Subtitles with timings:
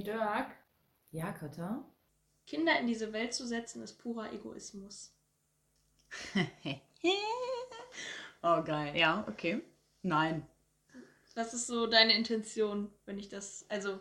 [0.00, 0.46] Hey Dirk,
[1.10, 1.84] Ja, Katha?
[2.46, 5.12] Kinder in diese Welt zu setzen, ist purer Egoismus.
[8.42, 8.96] oh, geil.
[8.96, 9.60] Ja, okay.
[10.00, 10.46] Nein.
[11.34, 14.00] Was ist so deine Intention, wenn ich das, also,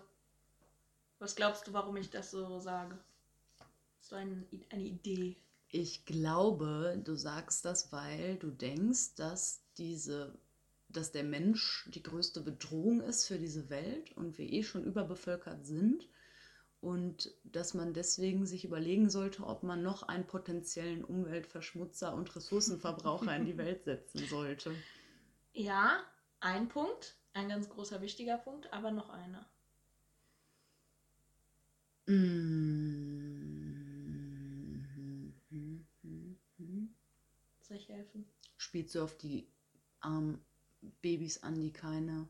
[1.20, 2.98] was glaubst du, warum ich das so sage?
[4.00, 5.36] So ein, eine Idee.
[5.68, 10.34] Ich glaube, du sagst das, weil du denkst, dass diese,
[10.90, 15.66] dass der Mensch die größte Bedrohung ist für diese Welt und wir eh schon überbevölkert
[15.66, 16.10] sind
[16.82, 23.36] und dass man deswegen sich überlegen sollte, ob man noch einen potenziellen Umweltverschmutzer und Ressourcenverbraucher
[23.36, 24.74] in die Welt setzen sollte.
[25.54, 26.04] Ja,
[26.40, 29.48] ein Punkt, ein ganz großer wichtiger Punkt, aber noch einer.
[37.62, 38.26] Soll ich helfen?
[38.58, 39.48] Spielst du auf die
[40.00, 40.44] armen
[41.02, 42.28] Babys an, die keine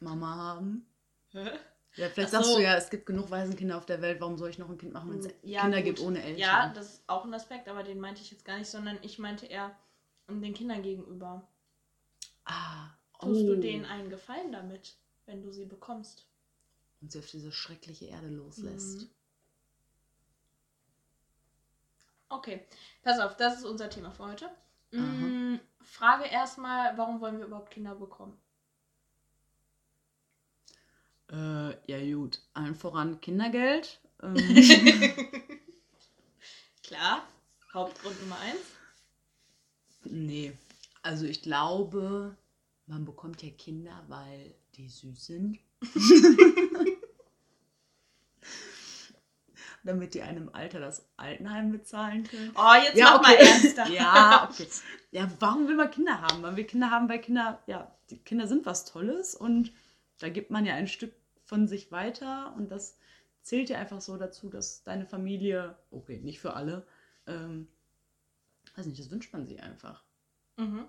[0.00, 0.86] Mama haben?
[1.32, 1.50] Hä?
[1.96, 2.56] Ja, vielleicht Ach sagst so.
[2.56, 4.92] du ja, es gibt genug Waisenkinder auf der Welt, warum soll ich noch ein Kind
[4.92, 5.84] machen, wenn es Ja, Kinder gut.
[5.86, 6.38] gibt ohne Eltern?
[6.38, 9.18] Ja, das ist auch ein Aspekt, aber den meinte ich jetzt gar nicht, sondern ich
[9.18, 9.76] meinte eher
[10.28, 11.46] den Kindern gegenüber.
[12.46, 12.90] ah,
[13.20, 13.60] Tust du oh.
[13.60, 14.96] denen einen Gefallen damit,
[15.26, 16.26] wenn du sie bekommst?
[17.00, 19.02] Und sie auf diese schreckliche Erde loslässt.
[19.02, 19.10] Mhm.
[22.28, 22.66] Okay,
[23.02, 24.50] pass auf, das ist unser Thema für heute.
[24.92, 28.38] Mm, Frage erstmal, warum wollen wir überhaupt Kinder bekommen?
[31.30, 34.00] Äh, ja gut, allen voran Kindergeld.
[34.22, 34.36] Ähm,
[36.82, 37.26] Klar,
[37.72, 38.60] Hauptgrund Nummer eins.
[40.04, 40.52] nee,
[41.02, 42.36] also ich glaube,
[42.86, 45.58] man bekommt ja Kinder, weil die süß sind.
[49.84, 52.52] Damit die einem Alter das Altenheim bezahlen können.
[52.56, 53.86] Oh, jetzt mach mal ernster.
[53.88, 54.66] ja, okay.
[55.10, 56.40] Ja, warum will man Kinder haben?
[56.40, 59.72] Man will Kinder haben, weil Kinder, ja, die Kinder sind was Tolles und
[60.18, 61.12] da gibt man ja ein Stück
[61.44, 62.96] von sich weiter und das
[63.42, 66.86] zählt ja einfach so dazu, dass deine Familie, okay, nicht für alle,
[67.26, 67.68] ähm,
[68.76, 70.02] weiß nicht, das wünscht man sich einfach.
[70.56, 70.86] Mhm.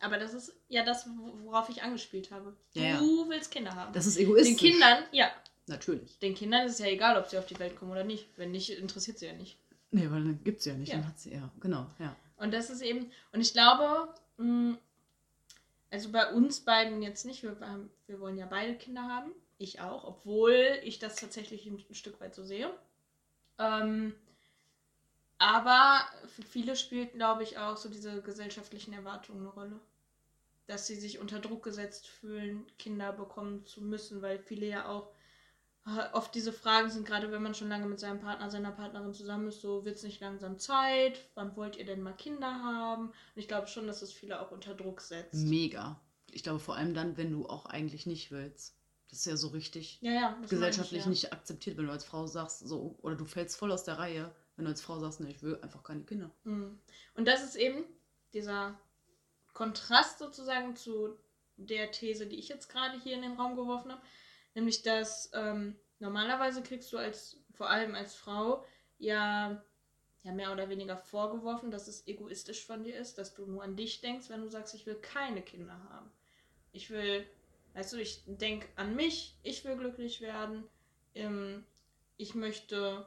[0.00, 1.08] Aber das ist ja das,
[1.44, 2.56] worauf ich angespielt habe.
[2.74, 3.00] Du Ja, ja.
[3.28, 3.92] willst Kinder haben.
[3.92, 4.56] Das ist den egoistisch.
[4.58, 5.30] Kindern, ja,
[5.66, 6.18] Natürlich.
[6.18, 8.26] den Kindern ist es ja egal, ob sie auf die Welt kommen oder nicht.
[8.36, 9.56] Wenn nicht, interessiert sie ja nicht.
[9.90, 10.90] Nee, weil dann gibt es ja nicht.
[10.92, 10.98] Ja.
[10.98, 12.14] Dann hat sie, ja, genau, ja.
[12.36, 14.76] Und das ist eben, und ich glaube, mh,
[15.90, 19.80] also bei uns beiden jetzt nicht, wir, haben- wir wollen ja beide Kinder haben, ich
[19.80, 22.68] auch, obwohl ich das tatsächlich ein, ein Stück weit so sehe.
[23.58, 24.14] Ähm,
[25.38, 26.00] aber
[26.34, 29.80] für viele spielt, glaube ich, auch so diese gesellschaftlichen Erwartungen eine Rolle.
[30.66, 35.08] Dass sie sich unter Druck gesetzt fühlen, Kinder bekommen zu müssen, weil viele ja auch
[36.12, 39.48] oft diese Fragen sind, gerade wenn man schon lange mit seinem Partner, seiner Partnerin zusammen
[39.48, 43.08] ist, so wird es nicht langsam Zeit, wann wollt ihr denn mal Kinder haben?
[43.08, 45.34] Und ich glaube schon, dass es viele auch unter Druck setzt.
[45.46, 46.00] Mega.
[46.30, 48.76] Ich glaube vor allem dann, wenn du auch eigentlich nicht willst.
[49.10, 50.38] Das ist ja so richtig Ja, ja.
[50.40, 53.70] das gesellschaftlich ich, nicht akzeptiert, wenn du als Frau sagst, so, oder du fällst voll
[53.70, 56.30] aus der Reihe, wenn du als Frau sagst, ne, ich will einfach keine Kinder.
[56.44, 56.50] ja.
[56.50, 56.80] Mhm.
[57.14, 57.84] Und das ist eben
[58.32, 58.76] dieser
[59.52, 61.16] Kontrast sozusagen zu
[61.56, 64.02] der These, die ich jetzt gerade hier in den Raum geworfen habe.
[64.54, 68.64] Nämlich, dass ähm, normalerweise kriegst du als, vor allem als Frau,
[68.98, 69.62] ja,
[70.22, 73.76] ja mehr oder weniger vorgeworfen, dass es egoistisch von dir ist, dass du nur an
[73.76, 76.10] dich denkst, wenn du sagst, ich will keine Kinder haben.
[76.72, 77.26] Ich will,
[77.74, 80.64] weißt du, ich denke an mich, ich will glücklich werden,
[81.14, 81.64] ähm,
[82.16, 83.06] ich möchte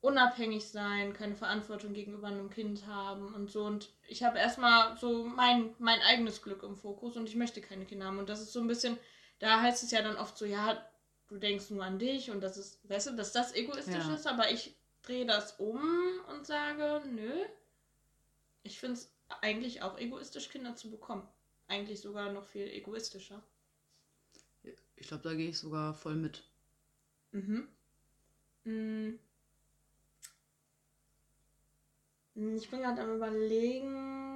[0.00, 3.64] unabhängig sein, keine Verantwortung gegenüber einem Kind haben und so.
[3.64, 7.84] Und ich habe erstmal so mein, mein eigenes Glück im Fokus und ich möchte keine
[7.84, 8.18] Kinder haben.
[8.18, 8.96] Und das ist so ein bisschen,
[9.40, 10.84] da heißt es ja dann oft so, ja,
[11.28, 14.14] du denkst nur an dich und das ist, weißt du, dass das egoistisch Ja.
[14.14, 15.80] ist, aber ich drehe das um
[16.28, 17.32] und sage, nö,
[18.62, 19.12] ich finde es
[19.42, 21.28] eigentlich auch egoistisch, Kinder zu bekommen.
[21.68, 23.42] Eigentlich sogar noch viel egoistischer.
[24.96, 26.44] Ich glaube, da gehe ich sogar voll mit.
[27.32, 27.68] Mhm.
[28.66, 29.18] Mm.
[32.36, 34.29] Mm, Ich bin gerade am überlegen.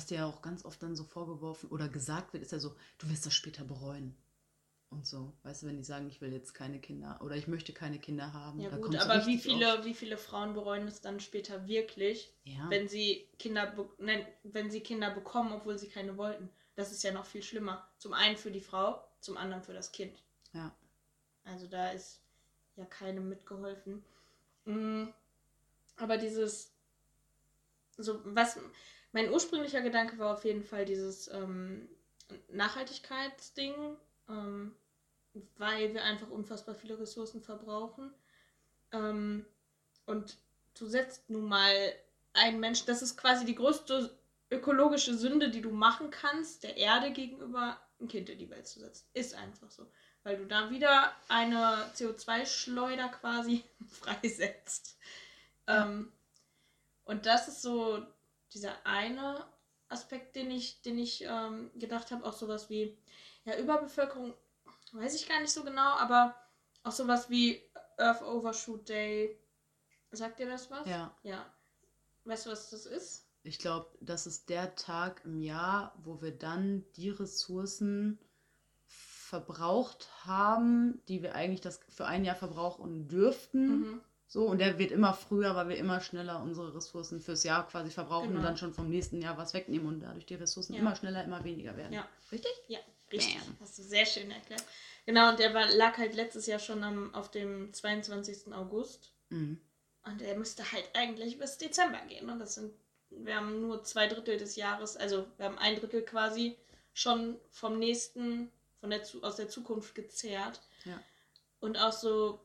[0.00, 2.74] Was dir ja auch ganz oft dann so vorgeworfen oder gesagt wird, ist ja so,
[2.96, 4.16] du wirst das später bereuen.
[4.88, 7.74] Und so, weißt du, wenn die sagen, ich will jetzt keine Kinder oder ich möchte
[7.74, 8.60] keine Kinder haben.
[8.60, 12.70] Ja gut, aber wie viele, wie viele Frauen bereuen es dann später wirklich, Ja.
[12.70, 16.48] wenn sie Kinder, nein, wenn sie Kinder bekommen, obwohl sie keine wollten?
[16.76, 17.86] Das ist ja noch viel schlimmer.
[17.98, 20.24] Zum einen für die Frau, zum anderen für das Kind.
[20.54, 20.74] ja.
[21.44, 22.22] Also da ist
[22.76, 24.02] ja keinem mitgeholfen.
[24.64, 25.08] Mm,
[25.98, 26.72] Aber dieses,
[27.98, 28.58] so was,
[29.12, 31.88] mein ursprünglicher Gedanke war auf jeden Fall dieses ähm,
[32.48, 33.74] Nachhaltigkeitsding,
[34.28, 34.74] ähm,
[35.56, 38.12] weil wir einfach unfassbar viele Ressourcen verbrauchen.
[38.92, 39.44] Ähm,
[40.06, 40.36] und
[40.78, 41.92] du setzt nun mal
[42.32, 44.16] einen Menschen, das ist quasi die größte
[44.50, 48.80] ökologische Sünde, die du machen kannst, der Erde gegenüber ein Kind in die Welt zu
[48.80, 49.06] setzen.
[49.14, 49.86] Ist einfach so.
[50.22, 54.98] weil du da wieder eine CO2-Schleuder quasi freisetzt.
[55.68, 55.84] Ja.
[55.84, 56.12] Ähm,
[57.04, 58.06] und das ist so
[58.52, 59.46] dieser eine
[59.88, 62.96] Aspekt, den ich, den ich ähm, gedacht habe, auch sowas wie,
[63.44, 64.34] ja, Überbevölkerung,
[64.92, 66.34] weiß ich gar nicht so genau, aber
[66.82, 67.62] auch sowas wie
[67.98, 69.38] Earth Overshoot Day.
[70.12, 70.86] Sagt dir das was?
[70.88, 71.16] Ja.
[71.22, 71.46] Ja.
[72.24, 73.26] Weißt du, was das ist?
[73.42, 78.18] Ich glaube, das ist der Tag im Jahr, wo wir dann die Ressourcen
[78.86, 83.80] verbraucht haben, die wir eigentlich das für ein Jahr verbrauchen dürften.
[83.80, 84.00] Mhm.
[84.32, 87.90] So, und der wird immer früher, weil wir immer schneller unsere Ressourcen fürs Jahr quasi
[87.90, 88.38] verbrauchen genau.
[88.38, 90.78] und dann schon vom nächsten Jahr was wegnehmen und dadurch die Ressourcen ja.
[90.78, 91.92] immer schneller, immer weniger werden.
[91.92, 92.08] Ja.
[92.30, 92.52] Richtig?
[92.68, 92.78] Ja,
[93.10, 93.40] richtig.
[93.40, 93.56] Bam.
[93.60, 94.62] Hast du sehr schön erklärt.
[95.04, 98.54] Genau, und der war, lag halt letztes Jahr schon am, auf dem 22.
[98.54, 99.12] August.
[99.30, 99.60] Mhm.
[100.04, 102.30] Und er müsste halt eigentlich bis Dezember gehen.
[102.30, 102.72] Und das sind,
[103.10, 106.56] wir haben nur zwei Drittel des Jahres, also wir haben ein Drittel quasi
[106.92, 110.60] schon vom nächsten von der, aus der Zukunft gezerrt.
[110.84, 111.02] Ja.
[111.58, 112.38] Und auch so,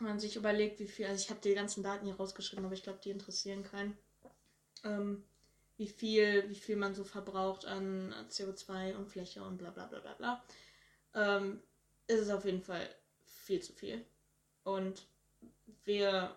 [0.00, 2.82] man sich überlegt, wie viel, also ich habe die ganzen Daten hier rausgeschrieben, aber ich
[2.82, 3.96] glaube, die interessieren keinen.
[4.84, 5.24] Ähm,
[5.76, 10.00] wie viel, wie viel man so verbraucht an CO2 und Fläche und bla bla bla
[10.00, 10.44] bla bla.
[11.14, 11.62] Ähm,
[12.06, 12.88] ist es auf jeden Fall
[13.24, 14.04] viel zu viel.
[14.64, 15.06] Und
[15.84, 16.34] wir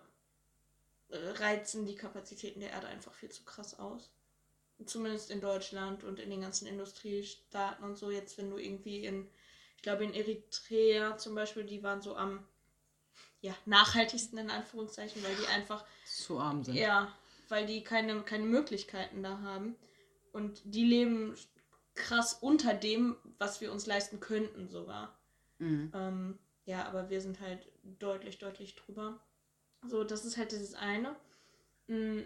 [1.10, 4.10] reizen die Kapazitäten der Erde einfach viel zu krass aus
[4.86, 9.28] zumindest in Deutschland und in den ganzen Industriestaaten und so, jetzt wenn du irgendwie in,
[9.76, 12.46] ich glaube in Eritrea zum Beispiel, die waren so am
[13.44, 16.76] ja, nachhaltigsten in Anführungszeichen, weil die einfach zu arm sind.
[16.76, 17.12] Ja,
[17.48, 19.76] weil die keine, keine Möglichkeiten da haben.
[20.32, 21.36] Und die leben
[21.94, 25.18] krass unter dem, was wir uns leisten könnten sogar.
[25.58, 25.92] Mhm.
[25.94, 29.20] Ähm, ja, aber wir sind halt deutlich, deutlich drüber.
[29.86, 31.14] So, das ist halt dieses eine.
[31.86, 32.24] Mhm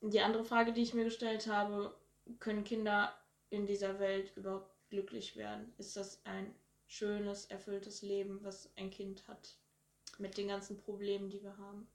[0.00, 1.94] die andere Frage, die ich mir gestellt habe,
[2.38, 3.14] können Kinder
[3.50, 5.72] in dieser Welt überhaupt glücklich werden?
[5.78, 6.54] Ist das ein
[6.86, 9.58] schönes, erfülltes Leben, was ein Kind hat
[10.18, 11.86] mit den ganzen Problemen, die wir haben?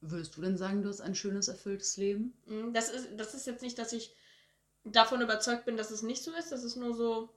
[0.00, 2.34] Würdest du denn sagen, du hast ein schönes, erfülltes Leben?
[2.46, 4.14] Mm, das ist, das ist jetzt nicht, dass ich
[4.84, 6.52] davon überzeugt bin, dass es nicht so ist.
[6.52, 7.30] Das ist nur so,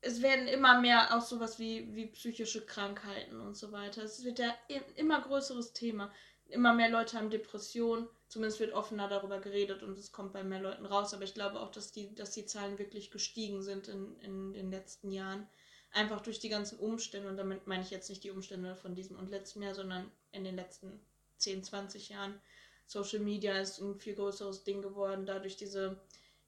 [0.00, 4.02] es werden immer mehr auch sowas wie, wie psychische Krankheiten und so weiter.
[4.02, 4.54] Es wird ja
[4.96, 6.10] immer größeres Thema
[6.48, 8.08] immer mehr Leute haben Depressionen.
[8.28, 11.14] Zumindest wird offener darüber geredet und es kommt bei mehr Leuten raus.
[11.14, 14.70] Aber ich glaube auch, dass die, dass die Zahlen wirklich gestiegen sind in, in den
[14.70, 15.46] letzten Jahren.
[15.92, 17.28] Einfach durch die ganzen Umstände.
[17.28, 20.44] Und damit meine ich jetzt nicht die Umstände von diesem und letzten Jahr, sondern in
[20.44, 21.00] den letzten
[21.38, 22.40] 10, 20 Jahren.
[22.86, 25.26] Social Media ist ein viel größeres Ding geworden.
[25.26, 26.00] Dadurch diese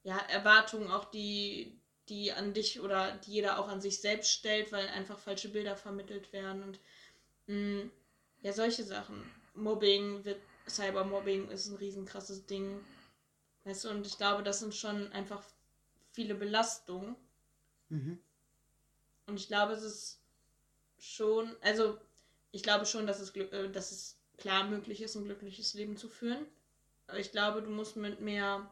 [0.03, 1.79] ja, Erwartungen, auch die,
[2.09, 5.77] die an dich oder die jeder auch an sich selbst stellt, weil einfach falsche Bilder
[5.77, 6.63] vermittelt werden.
[6.63, 6.81] Und
[7.47, 7.91] mh, mm,
[8.43, 9.23] ja, solche Sachen.
[9.55, 12.81] Mobbing wird, Cybermobbing ist ein riesenkrasses Ding.
[13.65, 15.43] Weißt du, und ich glaube, das sind schon einfach
[16.13, 17.17] viele Belastungen.
[17.89, 18.19] Mhm.
[19.31, 20.21] Und ich glaube, es ist
[20.99, 21.99] schon, also
[22.51, 26.09] ich glaube schon, dass es, äh, dass es klar möglich ist, ein glückliches Leben zu
[26.09, 26.45] führen.
[27.07, 28.71] Aber ich glaube, du musst mit mehr.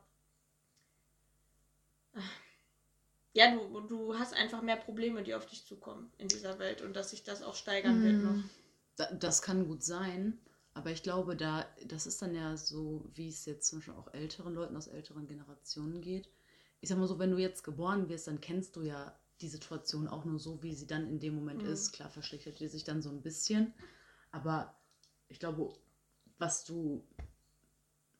[3.34, 6.96] Ja, du, du hast einfach mehr Probleme, die auf dich zukommen in dieser Welt und
[6.96, 9.18] dass sich das auch steigern wird noch.
[9.20, 10.40] Das kann gut sein.
[10.74, 14.12] Aber ich glaube, da, das ist dann ja so, wie es jetzt zum Beispiel auch
[14.12, 16.28] älteren Leuten aus älteren Generationen geht.
[16.80, 20.08] Ich sag mal so, wenn du jetzt geboren wirst, dann kennst du ja die Situation
[20.08, 21.70] auch nur so, wie sie dann in dem Moment mhm.
[21.70, 21.92] ist.
[21.92, 23.72] Klar verschlechtert die sich dann so ein bisschen.
[24.30, 24.74] Aber
[25.28, 25.72] ich glaube,
[26.38, 27.04] was du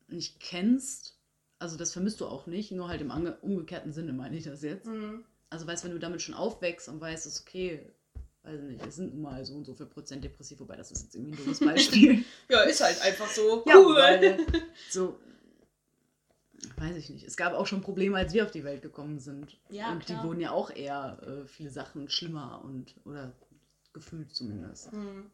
[0.06, 1.18] nicht kennst,
[1.58, 4.86] also das vermisst du auch nicht, nur halt im umgekehrten Sinne meine ich das jetzt.
[4.86, 5.24] Mhm.
[5.50, 7.90] Also weißt, wenn du damit schon aufwächst und weißt, es okay,
[8.42, 11.14] weiß nicht, es sind mal so und so viel Prozent depressiv, wobei das ist jetzt
[11.14, 12.24] irgendwie ein dummes Beispiel.
[12.48, 13.64] ja, ist halt einfach so.
[13.66, 13.96] Ja, cool.
[13.96, 14.46] Weil,
[14.90, 15.18] so,
[16.76, 17.24] weiß ich nicht.
[17.24, 19.56] Es gab auch schon Probleme, als wir auf die Welt gekommen sind.
[19.70, 20.20] Ja, und klar.
[20.20, 23.32] die wurden ja auch eher äh, viele Sachen schlimmer und, oder
[23.92, 24.92] gefühlt zumindest.
[24.92, 25.30] Hm.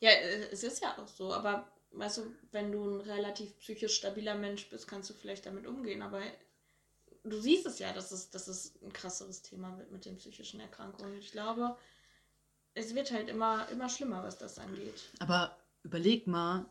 [0.00, 3.96] Ja, äh, es ist ja auch so, aber weißt du, wenn du ein relativ psychisch
[3.96, 6.22] stabiler Mensch bist, kannst du vielleicht damit umgehen, aber
[7.24, 10.60] du siehst es ja, dass es, dass es ein krasseres Thema wird mit den psychischen
[10.60, 11.18] Erkrankungen.
[11.18, 11.76] Ich glaube,
[12.74, 15.10] es wird halt immer, immer schlimmer, was das angeht.
[15.18, 16.66] Aber überleg mal,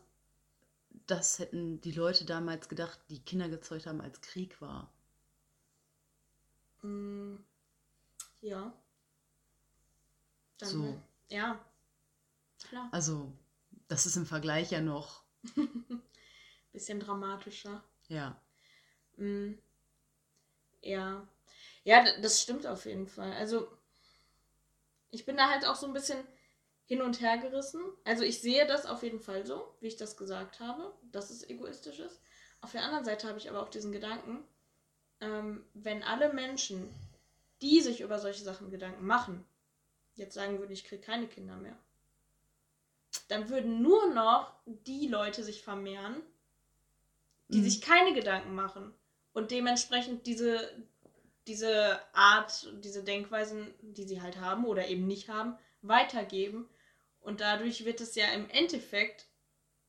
[1.08, 4.92] das hätten die Leute damals gedacht, die Kinder gezeugt haben, als Krieg war.
[6.82, 7.36] Mm,
[8.40, 8.72] ja.
[10.58, 11.02] Dann, so.
[11.28, 11.64] Ja.
[12.68, 12.88] Klar.
[12.92, 13.32] Also,
[13.88, 15.22] das ist im Vergleich ja noch.
[16.72, 17.82] Bisschen dramatischer.
[18.08, 18.40] Ja.
[19.16, 19.54] Mm,
[20.82, 21.26] ja.
[21.84, 23.32] Ja, das stimmt auf jeden Fall.
[23.32, 23.68] Also,
[25.10, 26.18] ich bin da halt auch so ein bisschen
[26.88, 27.82] hin und her gerissen.
[28.04, 31.48] Also ich sehe das auf jeden Fall so, wie ich das gesagt habe, dass es
[31.48, 32.20] egoistisch ist.
[32.62, 34.42] Auf der anderen Seite habe ich aber auch diesen Gedanken,
[35.20, 36.88] ähm, wenn alle Menschen,
[37.60, 39.44] die sich über solche Sachen Gedanken machen,
[40.14, 41.76] jetzt sagen würde, ich kriege keine Kinder mehr,
[43.28, 46.22] dann würden nur noch die Leute sich vermehren,
[47.48, 47.64] die Mhm.
[47.64, 48.94] sich keine Gedanken machen
[49.34, 50.70] und dementsprechend diese,
[51.46, 56.68] diese Art, diese Denkweisen, die sie halt haben oder eben nicht haben, weitergeben.
[57.20, 59.26] Und dadurch wird es ja im Endeffekt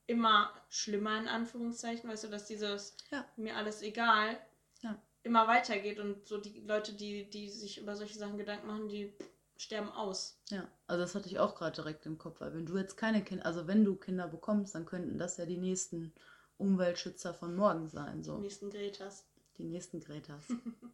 [0.08, 3.26] immer schlimmer, in Anführungszeichen, weißt du, dass dieses Ja.
[3.38, 4.38] mir alles egal
[4.82, 5.02] Ja.
[5.24, 9.14] immer weitergeht und so die Leute, die, die sich über solche Sachen Gedanken machen, die
[9.58, 10.42] sterben aus.
[10.50, 13.24] Ja, also das hatte ich auch gerade direkt im Kopf, weil wenn du jetzt keine
[13.24, 16.14] Kinder, also wenn du Kinder bekommst, dann könnten das ja die nächsten
[16.58, 19.26] Umweltschützer von morgen sein, Die so nächsten Gretas.
[19.58, 20.44] die nächsten Gretas.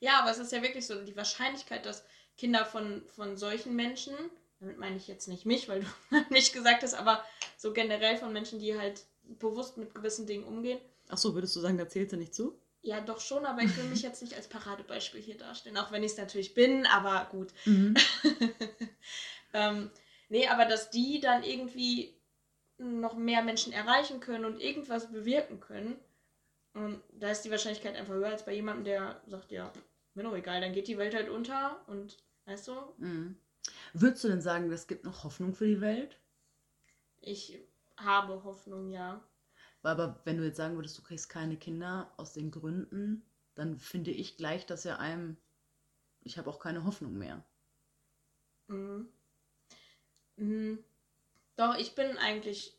[0.00, 2.04] Ja, aber es ist ja wirklich so, die Wahrscheinlichkeit, dass
[2.36, 4.14] Kinder von, von solchen Menschen,
[4.62, 5.86] damit meine ich jetzt nicht mich, weil du
[6.30, 7.22] nicht gesagt hast, aber
[7.58, 10.78] so generell von Menschen, die halt bewusst mit gewissen Dingen umgehen.
[11.08, 12.56] Ach so, würdest du sagen, da zählt sie nicht zu?
[12.80, 16.02] Ja, doch schon, aber ich will mich jetzt nicht als Paradebeispiel hier darstellen, auch wenn
[16.02, 17.52] ich es natürlich bin, aber gut.
[17.64, 17.94] Mhm.
[19.52, 19.90] ähm,
[20.28, 22.14] nee, aber dass die dann irgendwie
[22.78, 25.96] noch mehr Menschen erreichen können und irgendwas bewirken können,
[26.74, 29.70] und da ist die Wahrscheinlichkeit einfach höher als bei jemandem, der sagt, ja,
[30.14, 32.16] mir doch egal, dann geht die Welt halt unter und
[32.46, 33.36] weißt du, Mhm.
[33.94, 36.18] Würdest du denn sagen, es gibt noch Hoffnung für die Welt?
[37.22, 37.58] ich
[37.96, 39.22] habe Hoffnung, ja.
[39.84, 43.22] Aber wenn du jetzt sagen würdest, du kriegst keine Kinder aus den Gründen,
[43.54, 45.36] dann finde ich gleich, dass ja einem,
[46.22, 47.44] ich habe auch keine Hoffnung mehr.
[48.68, 49.08] Mhm.
[50.36, 50.84] Mhm.
[51.56, 52.74] Doch, ich bin eigentlich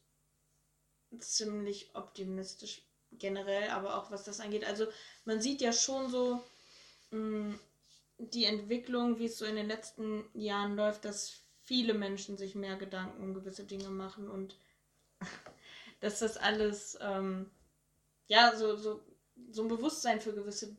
[1.20, 4.66] ziemlich optimistisch generell, aber auch was das angeht.
[4.66, 4.88] Also
[5.25, 6.44] man sieht ja schon so
[7.12, 7.58] mh,
[8.32, 12.75] die Entwicklung, wie es so in den letzten Jahren läuft, dass viele Menschen sich mehr
[12.77, 14.58] Gedanken um gewisse Dinge machen und
[16.01, 17.50] dass das alles, ähm,
[18.27, 19.01] ja, so, so,
[19.51, 20.75] so ein Bewusstsein für gewisse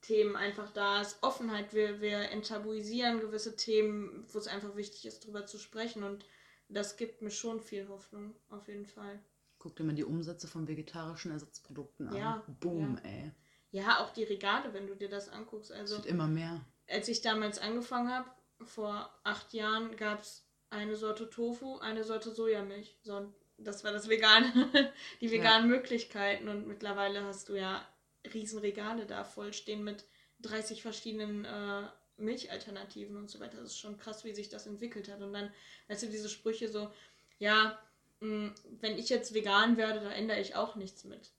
[0.00, 1.18] Themen einfach da ist.
[1.22, 6.24] Offenheit, wir, wir enttabuisieren gewisse Themen, wo es einfach wichtig ist, drüber zu sprechen und
[6.68, 9.20] das gibt mir schon viel Hoffnung, auf jeden Fall.
[9.58, 12.16] Guck dir mal die Umsätze von vegetarischen Ersatzprodukten an.
[12.16, 13.10] Ja, Boom, ja.
[13.10, 13.30] ey.
[13.70, 15.70] Ja, auch die Regale, wenn du dir das anguckst.
[15.70, 16.60] Es Also, wird immer mehr.
[16.88, 18.30] Als ich damals angefangen habe,
[18.64, 22.96] vor acht Jahren, gab es eine Sorte Tofu, eine Sorte Sojamilch.
[23.02, 26.48] So, das war das Vegane, die veganen Möglichkeiten.
[26.48, 27.86] Und mittlerweile hast du ja
[28.32, 30.04] riesen Regale da voll stehen mit
[30.40, 31.82] 30 verschiedenen äh,
[32.16, 33.58] Milchalternativen und so weiter.
[33.58, 35.20] Das ist schon krass, wie sich das entwickelt hat.
[35.20, 35.52] Und dann,
[35.88, 36.90] weißt du, diese Sprüche so,
[37.38, 37.78] ja,
[38.20, 41.30] mh, wenn ich jetzt vegan werde, da ändere ich auch nichts mit.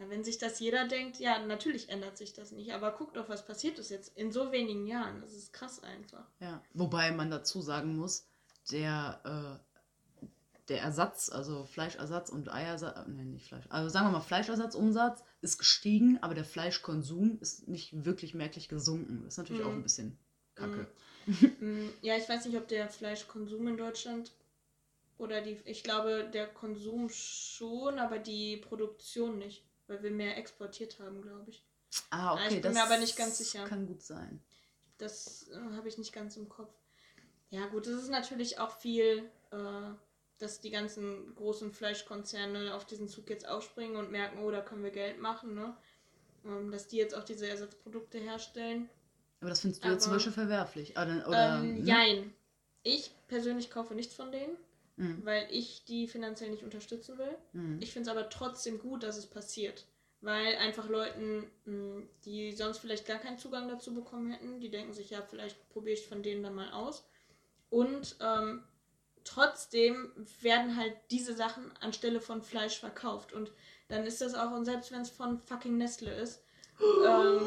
[0.00, 2.72] Ja, wenn sich das jeder denkt, ja, natürlich ändert sich das nicht.
[2.72, 5.20] Aber guck doch, was passiert ist jetzt in so wenigen Jahren.
[5.20, 6.26] Das ist krass einfach.
[6.40, 6.62] Ja.
[6.72, 8.26] Wobei man dazu sagen muss,
[8.72, 9.60] der,
[10.22, 10.24] äh,
[10.68, 15.22] der Ersatz, also Fleischersatz und Eiersatz, äh, nee, nicht Fleisch, also sagen wir mal Fleischersatzumsatz
[15.42, 19.22] ist gestiegen, aber der Fleischkonsum ist nicht wirklich merklich gesunken.
[19.24, 19.68] Das ist natürlich Mhm.
[19.68, 20.18] auch ein bisschen
[20.54, 20.86] kacke.
[21.60, 24.32] Mm, Ja, ich weiß nicht, ob der Fleischkonsum in Deutschland
[25.18, 30.98] oder die, ich glaube, der Konsum schon, aber die Produktion nicht, weil wir mehr exportiert
[31.00, 31.64] haben, glaube ich.
[32.10, 33.64] Ah, Ja, okay, ich bin das mir aber nicht ganz sicher.
[33.64, 34.40] kann gut sein.
[34.98, 36.72] Das äh, habe ich nicht ganz im Kopf.
[37.50, 39.90] Ja, gut, es ist natürlich auch viel, äh,
[40.38, 44.84] dass die ganzen großen Fleischkonzerne auf diesen Zug jetzt aufspringen und merken, oh, da können
[44.84, 45.76] wir Geld machen, ne?
[46.44, 48.88] Ähm, dass die jetzt auch diese Ersatzprodukte herstellen.
[49.40, 50.90] Aber das findest du jetzt zum Aber- Beispiel verwerflich.
[50.92, 51.84] Oder, oder, ähm, ne?
[51.84, 52.34] Jein.
[52.84, 54.56] Ich persönlich kaufe nichts von denen,
[55.00, 55.24] Mhm.
[55.24, 57.34] weil ich die finanziell nicht unterstützen will.
[57.54, 57.78] Mhm.
[57.80, 59.86] Ich finde es aber trotzdem gut, dass es passiert.
[60.20, 64.92] Weil einfach Leuten, mh, die sonst vielleicht gar keinen Zugang dazu bekommen hätten, die denken
[64.92, 67.08] sich, ja, vielleicht probiere ich von denen dann mal aus.
[67.70, 68.62] Und ähm,
[69.24, 73.32] trotzdem werden halt diese Sachen anstelle von Fleisch verkauft.
[73.32, 73.52] Und
[73.88, 76.44] dann ist das auch, und selbst wenn es von fucking Nestle ist,
[77.06, 77.40] ähm,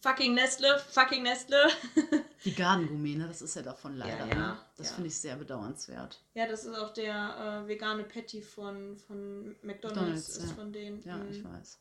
[0.00, 1.68] fucking Nestle, fucking Nestle.
[2.44, 3.26] Die Gardengourmet, ne?
[3.28, 4.26] Das ist ja davon leider.
[4.26, 4.58] ja, ne?
[4.76, 4.94] Das ja.
[4.94, 6.20] finde ich sehr bedauernswert.
[6.34, 9.64] Ja, das ist auch der äh, vegane Patty von, von McDonalds,
[9.96, 10.54] McDonald's, ist ja.
[10.54, 11.02] von denen.
[11.02, 11.30] Ja, Mhm.
[11.30, 11.78] ich weiß.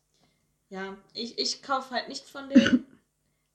[0.70, 2.86] Ja, ich, ich kaufe halt nicht von denen.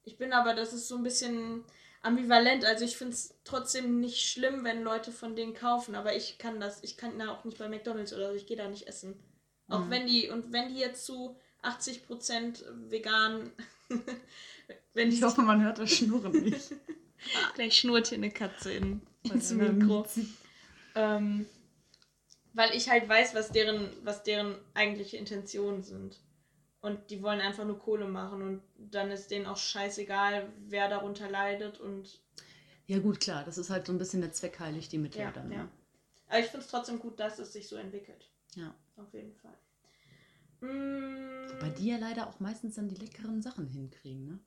[0.04, 1.64] Ich bin aber, das ist so ein bisschen
[2.00, 2.64] ambivalent.
[2.64, 6.58] Also ich finde es trotzdem nicht schlimm, wenn Leute von denen kaufen, aber ich kann
[6.58, 9.22] das, ich kann da auch nicht bei McDonalds oder so, ich gehe da nicht essen.
[9.68, 9.90] Auch Mhm.
[9.90, 13.52] wenn die, und wenn die jetzt zu 80% vegan,
[14.94, 16.72] wenn Ich hoffe, man hört das Schnurren nicht.
[17.54, 20.06] gleich schnurrt hier eine Katze in, ins Mikro.
[20.94, 21.46] Ähm,
[22.54, 26.20] weil ich halt weiß, was deren, was deren eigentliche Intentionen sind.
[26.80, 31.30] Und die wollen einfach nur Kohle machen und dann ist denen auch scheißegal, wer darunter
[31.30, 32.20] leidet und
[32.86, 33.44] Ja, gut, klar.
[33.44, 35.50] Das ist halt so ein bisschen der Zweck heiligt die Mittel Ja, dann.
[35.52, 35.62] ja.
[35.62, 35.68] Ne?
[36.26, 38.28] aber ich finde es trotzdem gut, dass es sich so entwickelt.
[38.56, 38.74] Ja.
[38.96, 39.56] Auf jeden Fall.
[40.62, 44.40] Mm, Bei die ja leider auch meistens dann die leckeren Sachen hinkriegen, ne?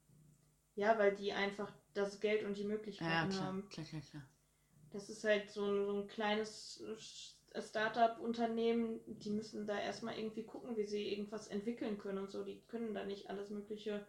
[0.75, 2.63] Ja, weil die einfach das Geld und die
[3.00, 3.41] Ja, ja, Möglichkeiten klar.
[3.48, 3.63] haben.
[3.69, 4.24] Klar, klar, klar.
[4.91, 6.84] das ist halt so ein, so ein kleines
[7.57, 12.43] Startup-Unternehmen, die müssen da erstmal irgendwie gucken, wie sie irgendwas entwickeln können und so.
[12.43, 14.05] Die können da nicht alles mögliche,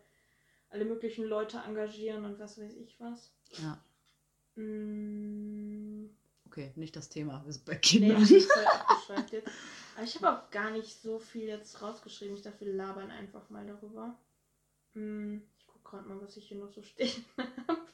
[0.70, 3.32] alle möglichen Leute engagieren und was weiß ich was.
[3.58, 3.78] Ja.
[4.56, 5.85] Mm,
[6.56, 7.44] Okay, nicht das Thema.
[7.44, 8.22] Wir sind bei nee, Kindern.
[8.22, 9.50] ich bin voll abgeschweift jetzt.
[9.94, 12.34] Aber ich habe auch gar nicht so viel jetzt rausgeschrieben.
[12.34, 14.18] Ich dachte, wir labern einfach mal darüber.
[14.94, 17.26] Mm, ich gucke gerade mal, was ich hier noch so stehen
[17.68, 17.86] habe.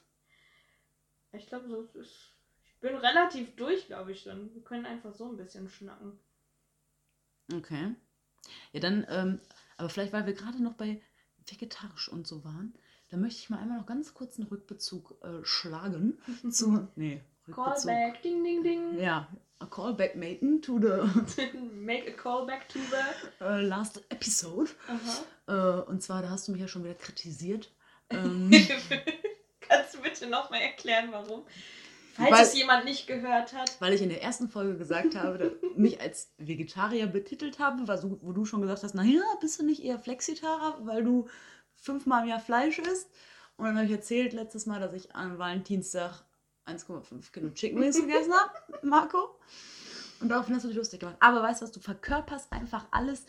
[1.33, 2.37] Ich glaube, so ist.
[2.62, 4.54] Ich bin relativ durch, glaube ich schon.
[4.54, 6.21] Wir können einfach so ein bisschen schnacken.
[7.52, 7.97] Okay.
[8.71, 9.40] Ja, dann, ähm,
[9.76, 11.02] aber vielleicht, weil wir gerade noch bei
[11.49, 12.78] vegetarisch und so waren,
[13.09, 16.16] da möchte ich mal einmal noch ganz kurz einen Rückbezug äh, schlagen
[16.52, 16.87] zu.
[16.95, 18.99] Nee, Callback, ding, ding, ding.
[19.00, 23.44] Ja, a callback maten to the Make a callback to the.
[23.44, 24.70] äh, last episode.
[24.88, 25.80] Aha.
[25.80, 27.70] Äh, und zwar, da hast du mich ja schon wieder kritisiert.
[28.11, 28.50] Ähm,
[29.61, 31.44] Kannst du bitte nochmal erklären, warum?
[32.14, 33.80] Falls Weil- es jemand nicht gehört hat.
[33.80, 37.88] weil ich in der ersten Folge gesagt habe, mich als Vegetarier betitelt habe,
[38.20, 41.26] wo du schon gesagt hast, naja, bist du nicht eher Flexitarier, weil du
[41.75, 43.08] fünfmal im Jahr Fleisch isst?
[43.56, 46.22] Und dann habe ich erzählt letztes Mal, dass ich am Valentinstag
[46.66, 48.52] 1,5 Kilo Chicken Wings gegessen habe,
[48.87, 49.38] Marco.
[50.21, 51.16] Und daraufhin hast du dich lustig gemacht.
[51.21, 53.25] Aber weißt du was, du verkörperst einfach alles,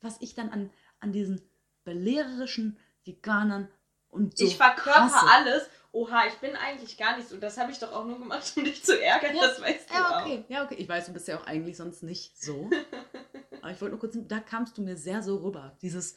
[0.00, 1.40] was ich dann an, an diesen
[1.84, 3.68] belehrerischen Veganern
[4.08, 5.26] und so ich verkörper hasse.
[5.30, 5.68] alles.
[5.90, 7.36] Oha, ich bin eigentlich gar nicht so.
[7.36, 9.34] Das habe ich doch auch nur gemacht, um dich zu ärgern.
[9.36, 10.22] Ja, das weißt du Ja, auch.
[10.22, 10.44] okay.
[10.48, 10.76] Ja, okay.
[10.76, 12.70] Ich weiß, du bist ja auch eigentlich sonst nicht so.
[13.60, 15.76] Aber ich wollte nur kurz, da kamst du mir sehr so rüber.
[15.82, 16.16] Dieses, "Mm,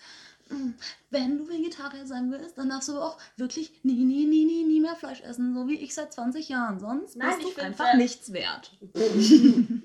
[1.10, 4.80] wenn du Vegetarier sein willst, dann darfst du auch wirklich nie, nie, nie, nie, nie
[4.80, 6.80] mehr Fleisch essen, so wie ich seit 20 Jahren.
[6.80, 8.72] Sonst Nein, ich bist du einfach ja- nichts wert.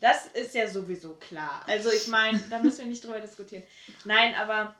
[0.00, 1.64] Das ist ja sowieso klar.
[1.66, 3.64] Also ich meine, da müssen wir nicht drüber diskutieren.
[4.04, 4.76] Nein, aber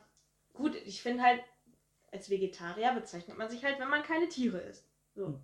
[0.52, 1.42] gut, ich finde halt,
[2.12, 4.85] als Vegetarier bezeichnet man sich halt, wenn man keine Tiere isst.
[5.16, 5.26] So.
[5.26, 5.40] Hm.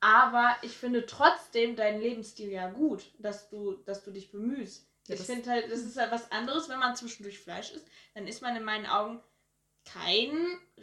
[0.00, 4.88] Aber ich finde trotzdem deinen Lebensstil ja gut, dass du, dass du dich bemühst.
[5.08, 7.86] Ja, ich das- finde halt, das ist halt was anderes, wenn man zwischendurch Fleisch isst.
[8.14, 9.20] Dann ist man in meinen Augen
[9.84, 10.30] kein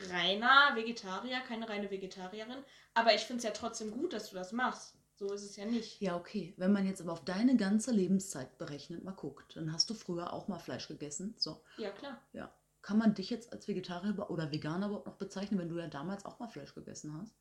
[0.10, 2.64] reiner Vegetarier, keine reine Vegetarierin.
[2.94, 4.96] Aber ich finde es ja trotzdem gut, dass du das machst.
[5.16, 6.00] So ist es ja nicht.
[6.02, 6.54] Ja, okay.
[6.58, 10.32] Wenn man jetzt aber auf deine ganze Lebenszeit berechnet, mal guckt, dann hast du früher
[10.34, 11.36] auch mal Fleisch gegessen.
[11.38, 12.22] So, Ja, klar.
[12.34, 12.54] ja.
[12.82, 16.24] Kann man dich jetzt als Vegetarier oder Veganer überhaupt noch bezeichnen, wenn du ja damals
[16.26, 17.36] auch mal Fleisch gegessen hast?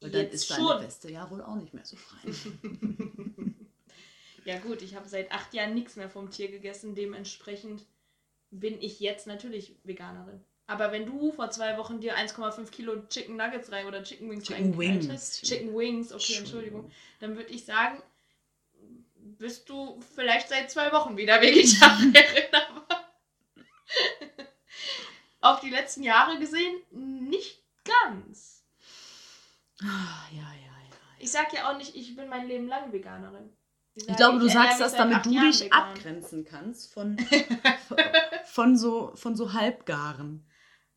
[0.00, 0.82] Weil dann Jetzt ist deine schon.
[0.82, 2.34] Weste ja wohl auch nicht mehr so rein.
[4.44, 6.94] Ja gut, ich habe seit acht Jahren nichts mehr vom Tier gegessen.
[6.94, 7.84] Dementsprechend
[8.50, 10.44] bin ich jetzt natürlich Veganerin.
[10.66, 14.44] Aber wenn du vor zwei Wochen dir 1,5 Kilo Chicken Nuggets rein oder Chicken Wings
[14.44, 15.08] Chicken Wings.
[15.10, 16.90] hast, Chicken Wings, okay, Entschuldigung.
[17.20, 18.02] Dann würde ich sagen,
[19.16, 23.04] bist du vielleicht seit zwei Wochen wieder Vegetarierin, aber
[25.40, 28.64] auf die letzten Jahre gesehen nicht ganz.
[29.82, 30.96] Ah, ja, ja, ja.
[31.18, 33.52] Ich sag ja auch nicht, ich bin mein Leben lang Veganerin.
[33.94, 35.80] Ich glaube, du sagst das, damit du Jahren dich vegan.
[35.80, 37.16] abgrenzen kannst von,
[38.44, 40.44] von, so, von so Halbgaren.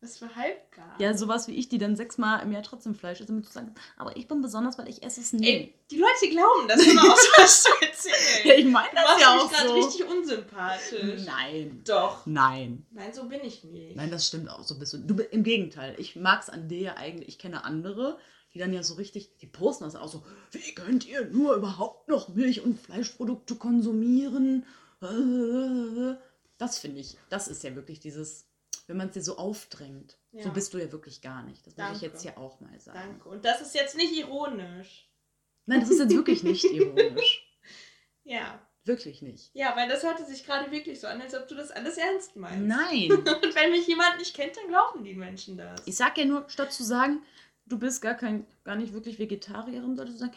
[0.00, 0.94] Was für Halbgar.
[1.00, 3.72] Ja, sowas wie ich, die dann sechsmal im Jahr trotzdem Fleisch essen, damit du sagst,
[3.96, 5.48] aber ich bin besonders, weil ich esse es nie.
[5.48, 8.44] Ey, die Leute glauben das immer aus, was du erzählst.
[8.44, 9.74] ja, ich meine du das machst ja auch gerade so.
[9.74, 11.22] richtig unsympathisch.
[11.26, 11.82] Nein.
[11.84, 12.24] Doch.
[12.26, 12.86] Nein.
[12.92, 13.96] Nein, so bin ich nicht.
[13.96, 14.98] Nein, das stimmt auch so bist du.
[14.98, 15.20] du.
[15.20, 17.30] Im Gegenteil, ich mag es an dir ja eigentlich.
[17.30, 18.20] Ich kenne andere,
[18.58, 22.08] die dann ja so richtig, die posten das auch so, wie könnt ihr nur überhaupt
[22.08, 24.66] noch Milch- und Fleischprodukte konsumieren?
[26.58, 28.48] Das finde ich, das ist ja wirklich dieses,
[28.88, 30.18] wenn man es dir so aufdrängt.
[30.32, 30.48] So Ja.
[30.50, 31.64] bist du ja wirklich gar nicht.
[31.66, 32.06] Das muss ich Danke.
[32.06, 32.98] jetzt hier auch mal sagen.
[32.98, 33.28] Danke.
[33.28, 35.08] Und das ist jetzt nicht ironisch.
[35.66, 37.46] Nein, das ist jetzt wirklich nicht ironisch.
[38.24, 38.60] Ja.
[38.84, 39.50] Wirklich nicht.
[39.54, 42.36] Ja, weil das hörte sich gerade wirklich so an, als ob du das alles ernst
[42.36, 42.66] meinst.
[42.66, 43.12] Nein.
[43.12, 45.82] Und wenn mich jemand nicht kennt, dann glauben die Menschen das.
[45.86, 47.22] Ich sag ja nur, statt zu sagen,
[47.68, 50.36] du bist gar kein, gar nicht wirklich Vegetarierin, solltest du sagen,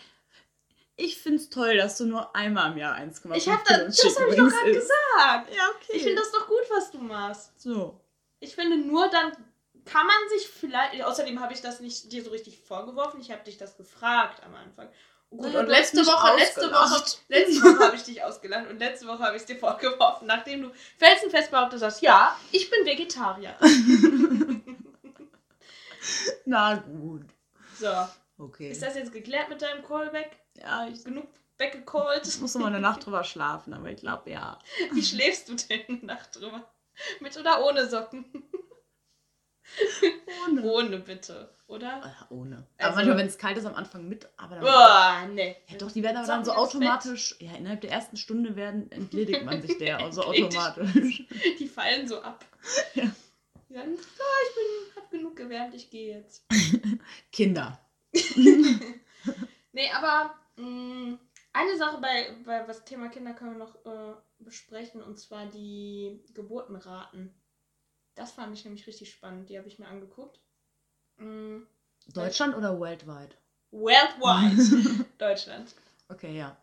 [0.98, 4.30] ich find's toll, dass du nur einmal im Jahr 1,5 Ich hab Kilo das, habe
[4.30, 5.56] ich doch gerade gesagt.
[5.56, 5.94] Ja, okay.
[5.94, 7.60] Ich finde das doch gut, was du machst.
[7.60, 8.00] so.
[8.40, 9.32] Ich finde nur, dann
[9.86, 11.02] kann man sich vielleicht.
[11.04, 13.20] Außerdem habe ich das nicht dir so richtig vorgeworfen.
[13.22, 14.90] Ich habe dich das gefragt am Anfang.
[15.30, 18.80] Gut, Naja, und hast letzte Woche, letzte Woche, letzte Woche habe ich dich ausgelacht und
[18.80, 22.86] letzte Woche habe ich es dir vorgeworfen, nachdem du felsenfest behauptet hast, ja, ich bin
[22.86, 23.56] Vegetarier.
[26.46, 27.26] Na gut.
[27.80, 27.88] So,
[28.38, 28.72] Okay.
[28.72, 30.38] ist das jetzt geklärt mit deinem Callback?
[30.56, 32.28] ja, ich, Genug weggecallt?
[32.28, 34.58] ich muss mal eine Nacht drüber schlafen, aber ich glaube ja.
[34.94, 36.72] Wie schläfst du denn eine Nacht drüber?
[37.20, 38.26] Mit oder ohne Socken?
[40.48, 40.64] Ohne.
[40.64, 42.04] Ohne bitte, oder?
[42.04, 42.58] Ah, ohne.
[42.78, 44.64] Also- aber manchmal, wenn es kalt ist am Anfang mit, aber dann.
[44.66, 45.56] Boah, nee.
[45.68, 49.44] Ja, doch, die werden aber dann so automatisch, ja, innerhalb der ersten Stunde werden, entledigt
[49.46, 50.58] man sich der, also Entledigt.
[50.58, 51.24] automatisch.
[51.60, 52.44] Die fallen so ab.
[52.96, 53.04] Ja.
[53.70, 56.46] Dann, so, ich bin, genug gewärmt, ich gehe jetzt.
[57.32, 57.80] Kinder.
[59.74, 61.18] Nee, aber mh,
[61.54, 66.24] Eine Sache bei, bei was Thema Kinder können wir noch äh, besprechen, und zwar die
[66.34, 67.34] Geburtenraten.
[68.16, 69.50] Das fand ich nämlich richtig spannend.
[69.50, 70.40] Die habe ich mir angeguckt.
[71.18, 71.62] Mm,
[72.14, 73.36] Deutschland oder worldwide?
[73.72, 75.06] worldwide.
[75.18, 75.76] Deutschland.
[76.10, 76.56] Okay, ja.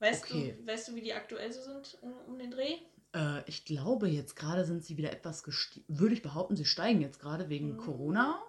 [0.00, 0.54] Weißt, Okay.
[0.58, 2.78] du, weißt du, wie die aktuell so sind um, um den Dreh?
[3.14, 5.84] Äh, ich glaube, jetzt gerade sind sie wieder etwas gestiegen.
[5.88, 7.76] Würde ich behaupten, sie steigen jetzt gerade wegen Mhm.
[7.78, 8.42] Corona.
[8.42, 8.44] Ja,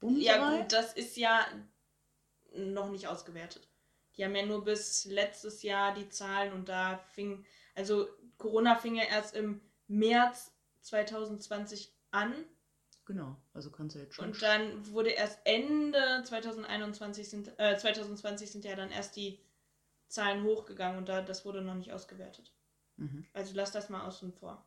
[0.00, 0.60] Bundesweit.
[0.62, 1.46] gut, das ist ja
[2.54, 3.68] noch nicht ausgewertet.
[4.16, 7.44] Die haben ja nur bis letztes Jahr die Zahlen und da fing,
[7.74, 12.34] also Corona fing ja erst im März 2020 an
[13.04, 14.24] Genau, also kannst du jetzt schon.
[14.26, 19.38] und dann wurde erst Ende 2021 sind, äh, 2020 sind ja dann erst die
[20.08, 22.52] Zahlen hochgegangen und da, das wurde noch nicht ausgewertet.
[22.96, 23.26] Mhm.
[23.32, 24.64] Also lass das mal außen vor.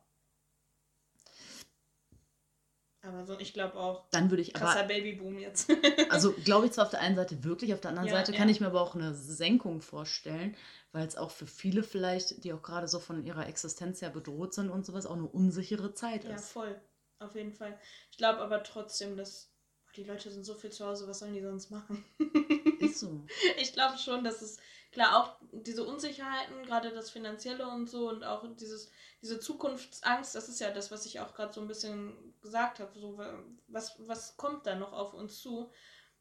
[3.02, 4.88] Aber so, ich glaube auch, Dann würde ich krasser aber.
[4.88, 5.70] Babyboom jetzt.
[6.10, 8.38] Also glaube ich zwar auf der einen Seite wirklich, auf der anderen Ja, Seite ja.
[8.38, 10.54] kann ich mir aber auch eine Senkung vorstellen,
[10.92, 14.52] weil es auch für viele vielleicht, die auch gerade so von ihrer Existenz her bedroht
[14.52, 16.50] sind und sowas, auch eine unsichere Zeit Ja, ist.
[16.52, 16.78] voll.
[17.20, 17.78] Auf jeden Fall.
[18.10, 19.50] Ich glaube aber trotzdem, dass
[19.96, 22.04] die Leute sind so viel zu Hause, was sollen die sonst machen?
[22.80, 23.24] Ist so.
[23.58, 24.58] ich glaube schon, dass es
[24.92, 28.90] klar auch diese Unsicherheiten, gerade das Finanzielle und so und auch dieses,
[29.22, 32.98] diese Zukunftsangst, das ist ja das, was ich auch gerade so ein bisschen gesagt habe.
[32.98, 33.18] So,
[33.68, 35.70] was, was kommt da noch auf uns zu?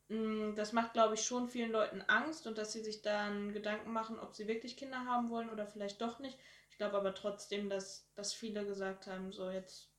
[0.10, 3.94] Mm, Das macht, glaube ich, schon vielen Leuten Angst und dass sie sich dann Gedanken
[3.94, 6.38] machen, ob sie wirklich Kinder haben wollen oder vielleicht doch nicht.
[6.72, 9.90] Ich glaube aber trotzdem, dass, dass viele gesagt haben, so jetzt,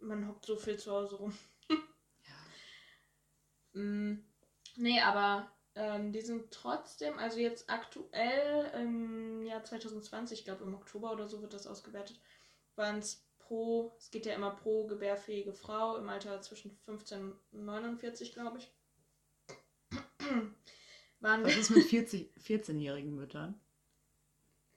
[0.00, 1.34] man hockt so viel zu Hause rum.
[1.70, 1.76] Ja.
[3.74, 4.24] Mm,
[4.76, 10.74] nee, aber ähm, die sind trotzdem, also jetzt aktuell im Jahr 2020, ich glaube im
[10.74, 12.20] Oktober oder so wird das ausgewertet,
[12.74, 17.64] waren es pro, es geht ja immer pro gebärfähige Frau im Alter zwischen 15 und
[17.64, 18.72] 49, glaube ich.
[21.20, 23.60] waren Was ist mit 40, 14-jährigen Müttern?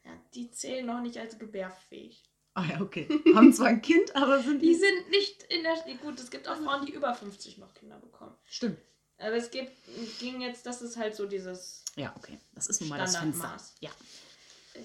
[0.06, 2.24] ja, die zählen noch nicht als gebärfähig.
[2.54, 3.08] Ah ja, okay.
[3.34, 4.76] Haben zwar ein Kind, aber sind Die die.
[4.76, 5.76] sind nicht in der.
[6.02, 8.36] Gut, es gibt auch Frauen, die über 50 noch Kinder bekommen.
[8.46, 8.78] Stimmt.
[9.22, 9.72] Aber es gibt,
[10.20, 12.40] ging jetzt, das ist halt so dieses Ja, okay.
[12.54, 13.56] Das ist nun mal das Fenster.
[13.80, 13.92] Ja.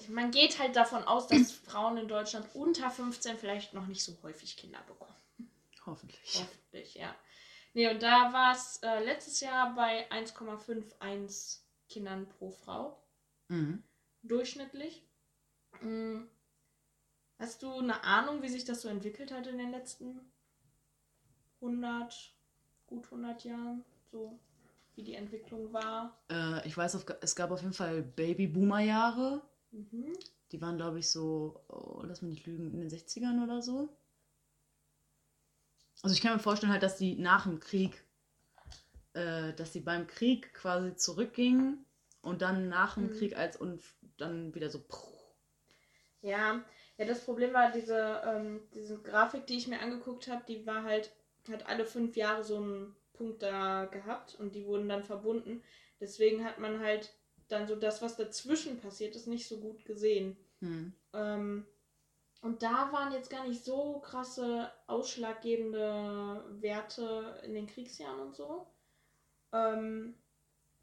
[0.09, 4.15] Man geht halt davon aus, dass Frauen in Deutschland unter 15 vielleicht noch nicht so
[4.21, 5.15] häufig Kinder bekommen.
[5.85, 6.35] Hoffentlich.
[6.35, 7.15] Hoffentlich, ja.
[7.73, 13.01] Nee, und da war es äh, letztes Jahr bei 1,51 Kindern pro Frau.
[13.47, 13.83] Mhm.
[14.23, 15.03] Durchschnittlich.
[15.81, 16.23] Mm.
[17.39, 20.19] Hast du eine Ahnung, wie sich das so entwickelt hat in den letzten
[21.61, 22.33] 100,
[22.87, 23.85] gut 100 Jahren?
[24.11, 24.37] So,
[24.95, 26.17] wie die Entwicklung war?
[26.31, 29.41] Äh, ich weiß, auf- es gab auf jeden Fall Babyboomer-Jahre.
[29.71, 30.13] Mhm.
[30.51, 33.87] Die waren, glaube ich, so, oh, lass mich nicht lügen, in den 60ern oder so.
[36.01, 38.03] Also ich kann mir vorstellen halt, dass die nach dem Krieg,
[39.13, 41.85] äh, dass die beim Krieg quasi zurückgingen
[42.21, 43.09] und dann nach dem Mhm.
[43.09, 43.83] Krieg als und
[44.17, 44.79] dann wieder so.
[44.79, 44.95] puh.
[46.21, 46.63] Ja,
[46.97, 50.83] ja, das Problem war, diese, ähm, diese Grafik, die ich mir angeguckt habe, die war
[50.83, 51.11] halt,
[51.51, 55.63] hat alle fünf Jahre so einen Punkt da gehabt und die wurden dann verbunden.
[55.99, 57.13] Deswegen hat man halt
[57.47, 60.37] dann so das, was dazwischen passiert ist, nicht so gut gesehen.
[60.59, 60.93] Hm.
[61.13, 61.65] Ähm,
[62.41, 68.67] und da waren jetzt gar nicht so krasse ausschlaggebende Werte in den Kriegsjahren und so.
[69.53, 70.15] Ähm,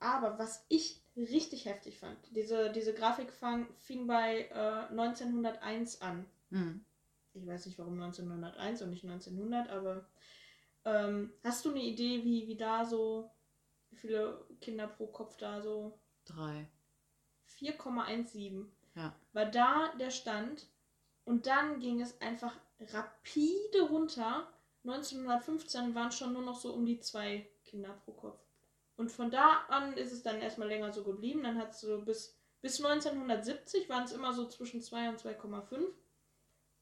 [0.00, 6.26] aber was ich richtig heftig fand, diese, diese Grafik fang, fing bei äh, 1901 an.
[6.50, 6.84] Hm.
[7.34, 10.06] Ich weiß nicht warum 1901 und nicht 1900, aber
[10.84, 13.30] ähm, hast du eine Idee, wie, wie da so,
[13.90, 15.98] wie viele Kinder pro Kopf da so?
[16.24, 16.68] Drei.
[17.58, 19.14] 4,17 Ja.
[19.32, 20.66] war da der Stand
[21.24, 24.48] und dann ging es einfach rapide runter.
[24.84, 28.40] 1915 waren schon nur noch so um die zwei Kinder pro Kopf.
[28.96, 31.42] Und von da an ist es dann erstmal länger so geblieben.
[31.42, 35.88] Dann hat es so bis, bis 1970 waren es immer so zwischen 2 und 2,5.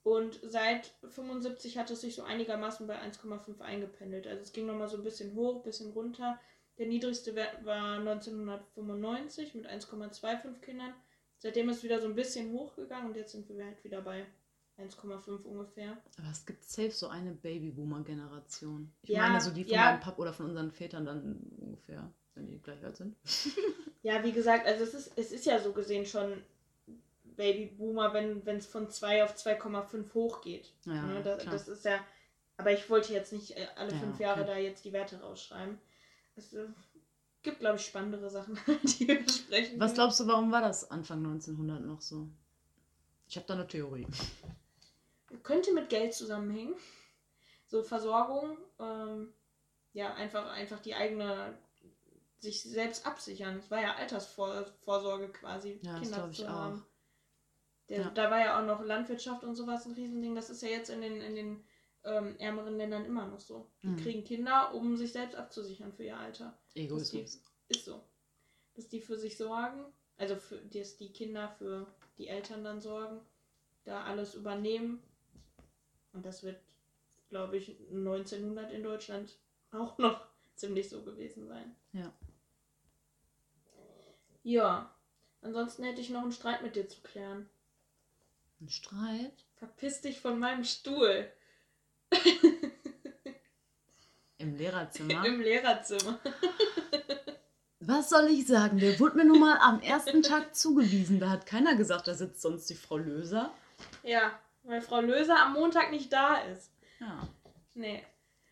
[0.04, 4.26] Und seit 75 hat es sich so einigermaßen bei 1,5 eingependelt.
[4.26, 6.40] Also es ging nochmal so ein bisschen hoch, bisschen runter.
[6.78, 10.92] Der niedrigste Wert war 1995 mit 1,25 Kindern.
[11.38, 14.26] Seitdem ist es wieder so ein bisschen hochgegangen und jetzt sind wir halt wieder bei
[14.78, 16.02] 1,5 ungefähr.
[16.18, 18.92] Aber es gibt safe so eine Babyboomer-Generation.
[19.02, 19.84] Ich Ja, meine, so die von ja.
[19.92, 23.16] meinem Pap oder von unseren Vätern dann ungefähr, wenn die gleich alt sind.
[24.04, 26.42] Ja, wie gesagt, also es ist, es ist ja so gesehen schon
[27.42, 30.72] Babyboomer, wenn es von 2 auf 2,5 hochgeht.
[30.84, 31.98] Ja, ne, das, das ist ja.
[32.56, 34.22] Aber ich wollte jetzt nicht äh, alle Ja, fünf okay.
[34.22, 35.80] Jahre da jetzt die Werte rausschreiben.
[36.36, 36.68] Es äh,
[37.42, 39.80] gibt, glaube ich, spannendere Sachen, die wir besprechen.
[39.80, 42.28] Was glaubst du, warum war das Anfang 1900 noch so?
[43.26, 44.06] Ich habe da eine Theorie.
[45.42, 46.74] Könnte mit Geld zusammenhängen.
[47.66, 49.32] So Versorgung, ähm,
[49.94, 51.58] ja, einfach, einfach die eigene
[52.38, 53.56] sich selbst absichern.
[53.56, 56.50] Es war ja Altersvorsorge quasi, Ja, das glaube ich auch.
[56.50, 56.86] haben.
[57.88, 58.10] Der, Ja.
[58.10, 60.34] Da war ja auch noch Landwirtschaft und sowas ein Riesending.
[60.34, 61.64] Das ist ja jetzt in den, in den
[62.04, 63.70] ähm, ärmeren Ländern immer noch so.
[63.82, 63.96] Die Mhm.
[63.96, 66.58] kriegen Kinder, um sich selbst abzusichern für ihr Alter.
[66.74, 67.42] Egoismus.
[67.68, 68.02] Ist so.
[68.74, 69.84] Dass die für sich sorgen,
[70.16, 71.86] also für, dass die Kinder für
[72.18, 73.20] die Eltern dann sorgen,
[73.84, 75.02] da alles übernehmen.
[76.12, 76.60] Und das wird,
[77.30, 79.38] glaube ich, 1900 in Deutschland
[79.70, 81.74] auch noch ziemlich so gewesen sein.
[81.92, 82.12] Ja.
[84.42, 84.94] Ja.
[85.40, 87.48] Ansonsten hätte ich noch einen Streit mit dir zu klären.
[88.62, 91.28] Ein Streit Verpiss dich von meinem Stuhl
[94.38, 95.24] im Lehrerzimmer.
[95.26, 96.20] im Lehrerzimmer.
[97.80, 98.78] Was soll ich sagen?
[98.78, 101.18] Der wurde mir nun mal am ersten Tag zugewiesen.
[101.18, 103.52] Da hat keiner gesagt, da sitzt sonst die Frau Löser.
[104.04, 106.70] Ja, weil Frau Löser am Montag nicht da ist.
[107.00, 107.28] Ja.
[107.74, 108.04] Nee.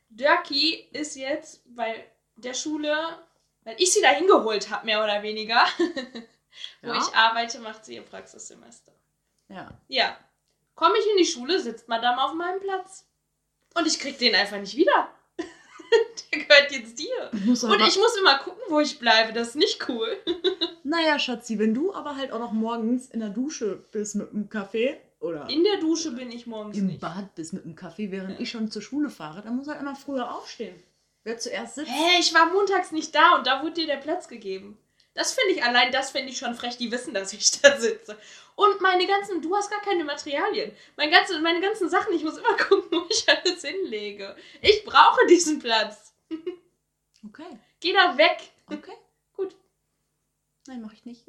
[0.09, 2.97] Dirky ist jetzt bei der Schule,
[3.63, 5.65] weil ich sie da hingeholt habe, mehr oder weniger,
[6.83, 6.99] wo Ja.
[6.99, 8.93] ich arbeite, macht sie ihr Praxissemester.
[9.51, 9.71] Ja.
[9.89, 10.17] Ja.
[10.75, 13.07] Komme ich in die Schule, sitzt Madame auf meinem Platz.
[13.75, 15.11] Und ich krieg den einfach nicht wieder.
[16.33, 17.31] der gehört jetzt dir.
[17.33, 19.33] Und ich muss immer gucken, wo ich bleibe.
[19.33, 20.17] Das ist nicht cool.
[20.85, 24.49] naja, Schatzi, wenn du aber halt auch noch morgens in der Dusche bist mit einem
[24.49, 27.01] Kaffee oder In der Dusche bin ich morgens im nicht.
[27.01, 29.95] Bad bist mit einem Kaffee, während ich schon zur Schule fahre, dann muss er immer
[29.95, 30.83] früher aufstehen.
[31.25, 31.91] Wer zuerst sitzt.
[31.91, 34.79] Hä, ich war montags nicht da und da wurde dir der Platz gegeben.
[35.15, 36.77] Das finde ich, allein das finde ich schon frech.
[36.77, 38.17] Die wissen, dass ich da sitze.
[38.55, 40.73] Und meine ganzen, du hast gar keine Materialien.
[40.97, 44.37] Mein ganze, meine ganzen Sachen, ich muss immer gucken, wo ich alles hinlege.
[44.61, 46.15] Ich brauche diesen Platz.
[47.23, 48.39] Okay, Geh da weg.
[48.67, 48.95] okay.
[49.35, 49.55] Gut.
[50.67, 51.23] Nein, mach ich nicht.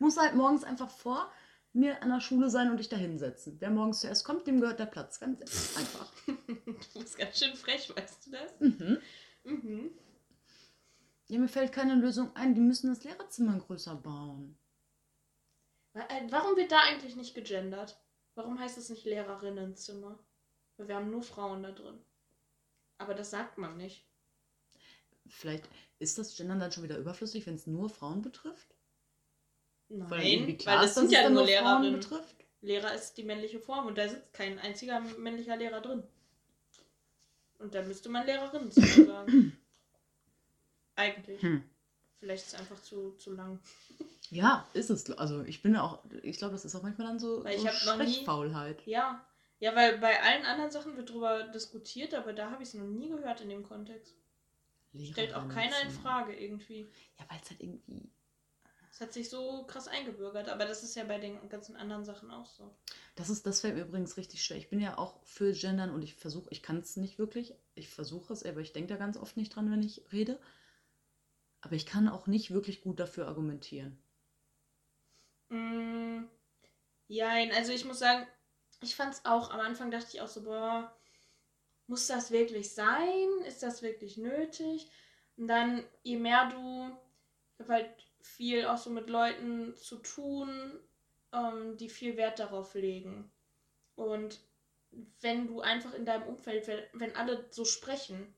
[0.00, 1.30] muss halt morgens einfach vor
[1.72, 3.56] mir an der Schule sein und dich da hinsetzen.
[3.60, 5.20] Wer morgens zuerst kommt, dem gehört der Platz.
[5.20, 6.10] Ganz einfach.
[6.26, 8.52] Du bist ganz schön frech, weißt du das?
[8.58, 8.98] Mhm.
[9.44, 9.90] Mhm.
[11.28, 12.54] Ja, mir fällt keine Lösung ein.
[12.54, 14.56] Die müssen das Lehrerzimmer größer bauen.
[15.94, 17.98] Äh, Warum wird da eigentlich nicht gegendert?
[18.34, 20.18] Warum heißt es nicht Lehrerinnenzimmer?
[20.76, 21.98] Weil wir haben nur Frauen da drin.
[22.98, 24.04] Aber das sagt man nicht.
[25.28, 28.74] Vielleicht ist das Gendern dann schon wieder überflüssig, wenn es nur Frauen betrifft?
[29.88, 31.94] Nein, Weil weil dass sind es ja nur nur Lehrerinnen.
[31.94, 32.36] betrifft.
[32.60, 36.02] Lehrer ist die männliche Form und da sitzt kein einziger männlicher Lehrer drin.
[37.58, 39.56] Und da müsste man Lehrerin sagen.
[40.96, 41.40] Eigentlich.
[41.42, 41.62] Hm.
[42.18, 43.60] Vielleicht ist es einfach zu, zu lang.
[44.30, 45.10] Ja, ist es.
[45.18, 47.72] Also ich bin auch, ich glaube, das ist auch manchmal dann so, Weil so ich
[47.72, 48.84] hab noch nie- Sprechfaulheit.
[48.86, 49.24] Ja.
[49.58, 52.84] Ja, weil bei allen anderen Sachen wird drüber diskutiert, aber da habe ich es noch
[52.86, 54.14] nie gehört in dem Kontext.
[54.94, 55.90] Stellt auch keiner in.
[55.90, 56.90] Frage irgendwie.
[57.18, 58.10] Ja, weil es halt irgendwie.
[58.90, 62.30] Es hat sich so krass eingebürgert, aber das ist ja bei den ganzen anderen Sachen
[62.30, 62.74] auch so.
[63.14, 64.56] Das ist, das fällt mir übrigens richtig schwer.
[64.56, 67.54] Ich bin ja auch für Gendern und ich versuche, ich kann es nicht wirklich.
[67.74, 70.38] Ich versuche es, aber ich denke da ganz oft nicht dran, wenn ich rede.
[71.60, 73.98] Aber ich kann auch nicht wirklich gut dafür argumentieren.
[75.48, 76.24] Mm,
[77.08, 78.26] jein, also ich muss sagen,
[78.82, 80.94] ich fand es auch, am Anfang dachte ich auch so, boah,
[81.86, 83.28] muss das wirklich sein?
[83.46, 84.90] Ist das wirklich nötig?
[85.36, 86.96] Und dann, je mehr du,
[87.54, 87.90] ich habe halt
[88.20, 90.78] viel auch so mit Leuten zu tun,
[91.32, 93.30] ähm, die viel Wert darauf legen.
[93.94, 94.40] Und
[95.20, 98.34] wenn du einfach in deinem Umfeld, wenn, alle so sprechen,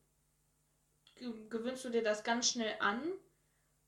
[1.48, 3.02] gewöhnst du dir das ganz schnell an.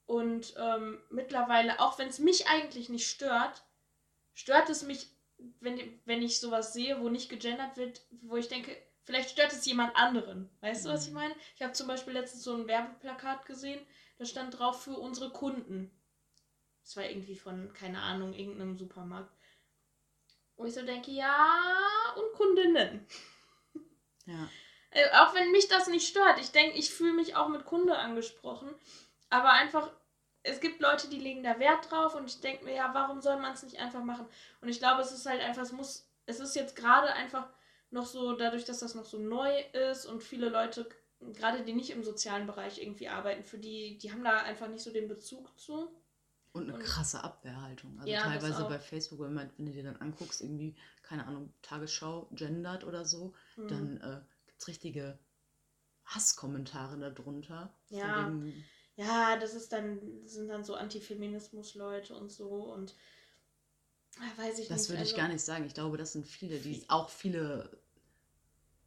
[0.07, 3.63] Und ähm, mittlerweile, auch wenn es mich eigentlich nicht stört,
[4.35, 5.07] stört es mich,
[5.61, 9.65] wenn, wenn ich sowas sehe, wo nicht gegendert wird, wo ich denke, vielleicht stört es
[9.67, 10.51] jemand anderen.
[10.61, 11.15] Weißt du, was ich Mhm.
[11.19, 11.35] meine?
[11.55, 13.81] Ich habe zum Beispiel letztens so ein Werbeplakat gesehen,
[14.19, 15.91] da stand drauf für unsere Kunden.
[16.83, 19.33] Das war irgendwie von, keine Ahnung, irgendeinem Supermarkt.
[20.57, 21.47] Wo ich so denke, ja,
[22.17, 23.07] und Kundinnen.
[24.27, 24.49] Ja.
[24.91, 26.39] Äh, auch wenn mich das nicht stört.
[26.41, 28.69] Ich denke, ich fühle mich auch mit Kunde angesprochen.
[29.29, 29.91] Aber einfach,
[30.43, 33.39] es gibt Leute, die legen da Wert drauf und ich denke mir, ja, warum soll
[33.39, 34.27] man es nicht einfach machen?
[34.61, 37.49] Und ich glaube, es ist halt einfach, es muss, es ist jetzt gerade einfach
[37.91, 40.89] noch so, dadurch, dass das noch so neu ist und viele Leute,
[41.35, 44.83] gerade die nicht im sozialen Bereich irgendwie arbeiten, für die, die haben da einfach nicht
[44.83, 45.89] so den Bezug zu.
[46.53, 47.97] Und eine Und- krasse Abwehrhaltung.
[48.01, 51.53] Also Ja, teilweise bei Facebook, wenn, man, wenn du dir dann anguckst, irgendwie, keine Ahnung,
[51.63, 53.69] Tagesschau gendert oder so, Hm.
[53.69, 54.21] dann äh,
[54.61, 55.19] gibt es richtige
[56.05, 57.73] Hasskommentare darunter.
[57.89, 58.27] Ja.
[58.31, 58.65] wegen,
[58.97, 62.95] Ja, das ist dann, sind dann so Antifeminismus-Leute und so und
[64.19, 64.91] ah, weiß ich das nicht.
[64.91, 65.65] würde ich also- gar nicht sagen.
[65.65, 67.81] Ich glaube, das sind viele, die auch viele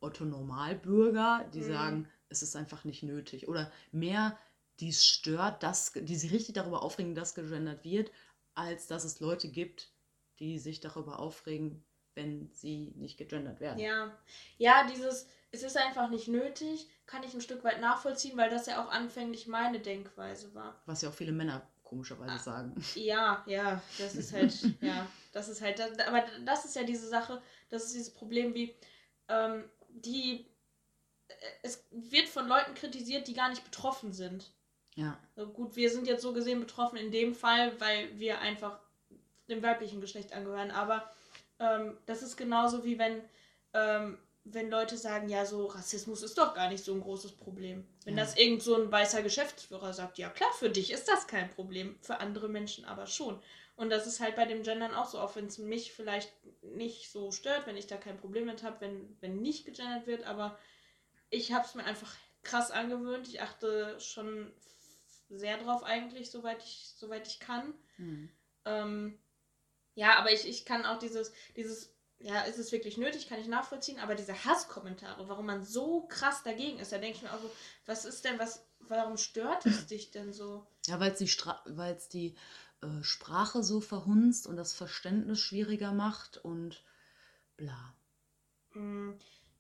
[0.01, 1.67] Otto-Normalbürger, die Mhm.
[1.67, 3.47] sagen, es ist einfach nicht nötig.
[3.47, 4.37] Oder mehr,
[4.79, 8.11] die es stört, dass, die sich richtig darüber aufregen, dass gegendert wird,
[8.53, 9.91] als dass es Leute gibt,
[10.39, 11.83] die sich darüber aufregen,
[12.15, 13.79] wenn sie nicht gegendert werden.
[13.79, 14.15] Ja,
[14.57, 18.65] ja, dieses, es ist einfach nicht nötig, kann ich ein Stück weit nachvollziehen, weil das
[18.65, 20.81] ja auch anfänglich meine Denkweise war.
[20.87, 22.83] Was ja auch viele Männer komischerweise ah, sagen.
[22.95, 27.39] Ja, ja, das ist halt, ja, das ist halt, aber das ist ja diese Sache,
[27.69, 28.75] das ist dieses Problem wie,
[29.27, 30.47] ähm, die,
[31.27, 34.51] äh, es wird von Leuten kritisiert, die gar nicht betroffen sind.
[34.95, 35.19] Ja.
[35.35, 38.79] So gut, wir sind jetzt so gesehen betroffen in dem Fall, weil wir einfach
[39.49, 41.13] dem weiblichen Geschlecht angehören, aber
[41.59, 43.21] ähm, das ist genauso wie wenn
[43.73, 47.87] ähm, wenn Leute sagen, ja, so Rassismus ist doch gar nicht so ein großes Problem.
[48.03, 48.23] Wenn ja.
[48.23, 51.97] das irgend so ein weißer Geschäftsführer sagt, ja klar, für dich ist das kein Problem,
[52.01, 53.41] für andere Menschen aber schon.
[53.75, 57.09] Und das ist halt bei dem Gendern auch so, auch wenn es mich vielleicht nicht
[57.11, 60.59] so stört, wenn ich da kein Problem mit habe, wenn, wenn nicht gegendert wird, aber
[61.29, 63.27] ich habe es mir einfach krass angewöhnt.
[63.27, 64.51] Ich achte schon
[65.29, 67.73] sehr drauf eigentlich, soweit ich, soweit ich kann.
[67.97, 68.29] Mhm.
[68.65, 69.19] Ähm,
[69.95, 71.93] ja, aber ich, ich kann auch dieses, dieses
[72.23, 76.41] ja, ist es wirklich nötig, kann ich nachvollziehen, aber diese Hasskommentare, warum man so krass
[76.41, 77.51] dagegen ist, da denke ich mir auch so,
[77.85, 80.65] was ist denn, was, warum stört es dich denn so?
[80.87, 81.29] Ja, weil es die,
[81.65, 82.33] weil's die
[82.81, 86.85] äh, Sprache so verhunzt und das Verständnis schwieriger macht und
[87.57, 87.93] bla.
[88.73, 89.15] Mm,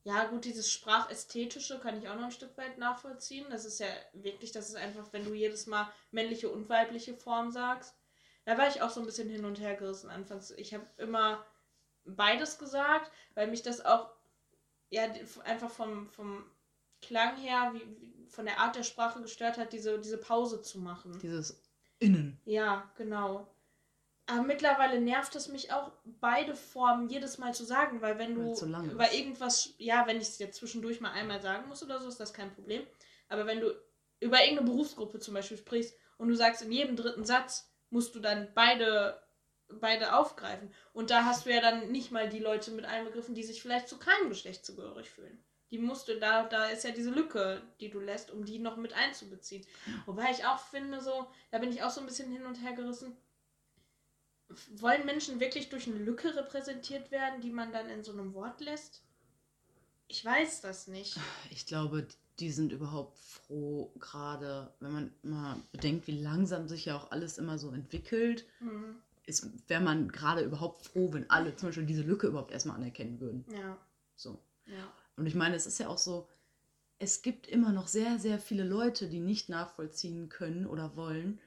[0.05, 3.45] ja, gut, dieses Sprachästhetische kann ich auch noch ein Stück weit nachvollziehen.
[3.49, 7.51] Das ist ja wirklich, das ist einfach, wenn du jedes Mal männliche und weibliche Form
[7.51, 7.93] sagst.
[8.45, 10.51] Da war ich auch so ein bisschen hin und her gerissen anfangs.
[10.51, 11.45] Ich habe immer
[12.05, 14.09] beides gesagt, weil mich das auch
[14.89, 15.03] ja
[15.43, 16.45] einfach vom, vom
[17.01, 21.17] Klang her, wie, von der Art der Sprache gestört hat, diese, diese Pause zu machen.
[21.19, 21.61] Dieses
[21.99, 22.39] Innen.
[22.45, 23.47] Ja, genau.
[24.25, 28.55] Aber mittlerweile nervt es mich auch, beide Formen jedes Mal zu sagen, weil wenn du
[28.55, 32.07] weil über irgendwas, ja, wenn ich es jetzt zwischendurch mal einmal sagen muss oder so,
[32.07, 32.83] ist das kein Problem.
[33.27, 33.73] Aber wenn du
[34.21, 38.19] über irgendeine Berufsgruppe zum Beispiel sprichst und du sagst in jedem dritten Satz, musst du
[38.19, 39.21] dann beide
[39.79, 40.71] beide aufgreifen.
[40.93, 43.87] Und da hast du ja dann nicht mal die Leute mit einbegriffen, die sich vielleicht
[43.87, 45.43] zu keinem Geschlecht zugehörig fühlen.
[45.71, 48.77] Die musst du, da, da ist ja diese Lücke, die du lässt, um die noch
[48.77, 49.65] mit einzubeziehen.
[50.05, 52.73] Wobei ich auch finde, so, da bin ich auch so ein bisschen hin und her
[52.73, 53.17] gerissen.
[54.75, 58.61] Wollen Menschen wirklich durch eine Lücke repräsentiert werden, die man dann in so einem Wort
[58.61, 59.01] lässt?
[60.07, 61.17] Ich weiß das nicht.
[61.49, 66.95] Ich glaube, die sind überhaupt froh, gerade wenn man mal bedenkt, wie langsam sich ja
[66.95, 68.45] auch alles immer so entwickelt.
[68.59, 69.01] Mhm
[69.67, 73.45] wäre man gerade überhaupt froh, wenn alle zum Beispiel diese Lücke überhaupt erstmal anerkennen würden.
[73.51, 73.77] Ja.
[74.15, 74.39] So.
[74.65, 74.91] Ja.
[75.15, 76.27] Und ich meine, es ist ja auch so,
[76.99, 81.39] es gibt immer noch sehr, sehr viele Leute, die nicht nachvollziehen können oder wollen,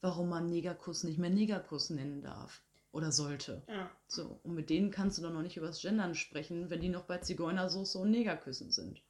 [0.00, 3.62] warum man Negerkuss nicht mehr Negerkuss nennen darf oder sollte.
[3.68, 3.90] Ja.
[4.06, 6.88] So, und mit denen kannst du doch noch nicht über das Gendern sprechen, wenn die
[6.88, 9.02] noch bei Zigeunersoße und Negerküssen sind.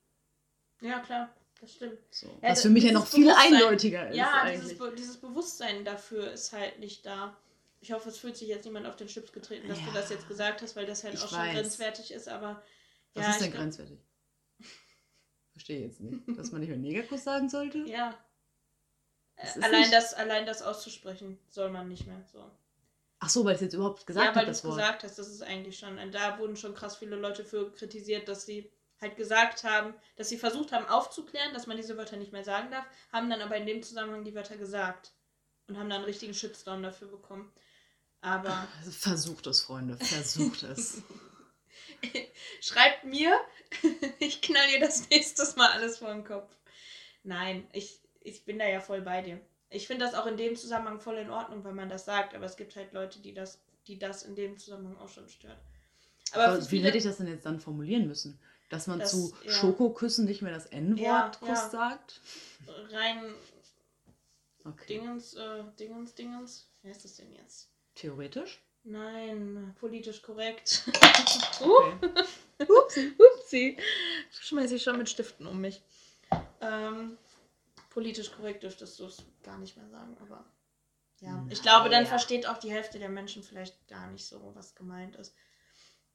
[0.81, 1.99] Ja, klar, das stimmt.
[2.11, 2.27] So.
[2.43, 4.17] Ja, Was für mich ja noch viel eindeutiger ist.
[4.17, 7.37] Ja, dieses, Be dieses Bewusstsein dafür ist halt nicht da.
[7.81, 9.87] Ich hoffe, es fühlt sich jetzt niemand auf den Chips getreten, dass ja.
[9.87, 12.63] du das jetzt gesagt hast, weil das halt ich auch schon grenzwertig ist, aber.
[13.15, 13.99] Was ja, ist denn grenzwertig?
[15.53, 16.23] Verstehe jetzt nicht.
[16.39, 17.79] Dass man nicht mehr Negerkuss sagen sollte?
[17.87, 18.19] Ja.
[19.37, 22.51] Das allein, das, allein das auszusprechen soll man nicht mehr so.
[23.21, 24.35] Ach so, weil ich jetzt überhaupt gesagt habe.
[24.35, 25.97] Ja, weil du es gesagt hast, das ist eigentlich schon.
[26.11, 30.39] Da wurden schon krass viele Leute für kritisiert, dass sie halt gesagt haben, dass sie
[30.39, 33.67] versucht haben aufzuklären, dass man diese Wörter nicht mehr sagen darf, haben dann aber in
[33.67, 35.13] dem Zusammenhang die Wörter gesagt
[35.69, 37.53] und haben dann einen richtigen Shitstorm dafür bekommen.
[38.21, 38.67] Aber.
[38.91, 41.03] Versucht es, Freunde, versucht es.
[42.61, 43.39] Schreibt mir,
[44.19, 46.51] ich knall dir das nächstes Mal alles vor den Kopf.
[47.23, 49.41] Nein, ich, ich bin da ja voll bei dir.
[49.71, 52.47] Ich finde das auch in dem Zusammenhang voll in Ordnung, wenn man das sagt, aber
[52.47, 55.59] es gibt halt Leute, die das, die das in dem Zusammenhang auch schon stört.
[56.33, 58.39] Aber, aber wie hätte ich das denn jetzt dann formulieren müssen?
[58.71, 59.51] Dass man das, zu ja.
[59.51, 61.69] Schokoküssen nicht mehr das N-Wort ja, Kuss ja.
[61.71, 62.21] sagt?
[62.91, 63.35] Rein
[64.65, 64.87] okay.
[64.87, 66.71] Dingens, äh, Dingens, Dingens.
[66.83, 67.71] Wer ist das denn jetzt?
[67.99, 68.63] Theoretisch?
[68.85, 70.85] Nein, politisch korrekt.
[71.61, 71.95] okay.
[72.69, 73.13] Upsi.
[73.19, 73.77] Upsi.
[74.31, 75.83] Schmeiße ich schon mit Stiften um mich.
[76.61, 77.19] Ähm,
[77.91, 80.45] politisch korrekt dürftest du es gar nicht mehr sagen, aber
[81.21, 81.33] ja.
[81.33, 84.77] Nein, ich glaube, dann versteht auch die Hälfte der Menschen vielleicht gar nicht so, was
[84.77, 85.35] gemeint ist.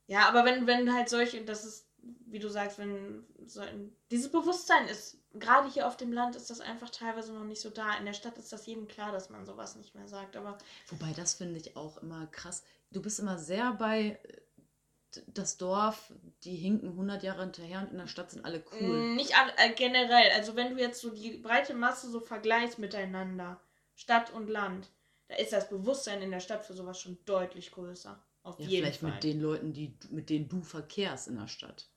[0.08, 1.86] Ja, aber wenn, wenn halt solche, das ist,
[2.26, 6.50] wie du sagst, wenn so ein, dieses Bewusstsein ist, gerade hier auf dem Land ist
[6.50, 7.98] das einfach teilweise noch nicht so da.
[7.98, 10.36] In der Stadt ist das jedem klar, dass man sowas nicht mehr sagt.
[10.36, 12.64] Aber Wobei, das finde ich auch immer krass.
[12.92, 16.12] Du bist immer sehr bei äh, das Dorf,
[16.44, 19.12] die hinken 100 Jahre hinterher und in der Stadt sind alle cool.
[19.12, 20.32] Mm, nicht alle, äh, generell.
[20.36, 23.62] Also wenn du jetzt so die breite Masse so vergleichst miteinander,
[23.96, 24.90] Stadt und Land,
[25.28, 28.20] da ist das Bewusstsein in der Stadt für sowas schon deutlich größer.
[28.42, 29.12] Auf ja, jeden vielleicht Fall.
[29.12, 31.88] mit den Leuten, die, mit denen du verkehrst in der Stadt.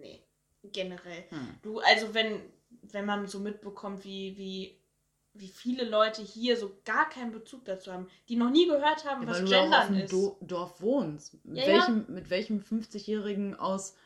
[0.00, 0.26] Nee
[0.72, 1.24] generell.
[1.28, 1.58] Hm.
[1.62, 2.40] Du, also wenn,
[2.82, 4.78] wenn man so mitbekommt, wie, wie,
[5.34, 9.22] wie viele Leute hier so gar keinen Bezug dazu haben, die noch nie gehört haben,
[9.22, 10.12] ja, was weil Gendern du auf ist.
[10.12, 11.44] Do Dorf wohnst.
[11.44, 12.14] Mit, ja, welchem, ja.
[12.14, 13.96] mit welchem 50-Jährigen aus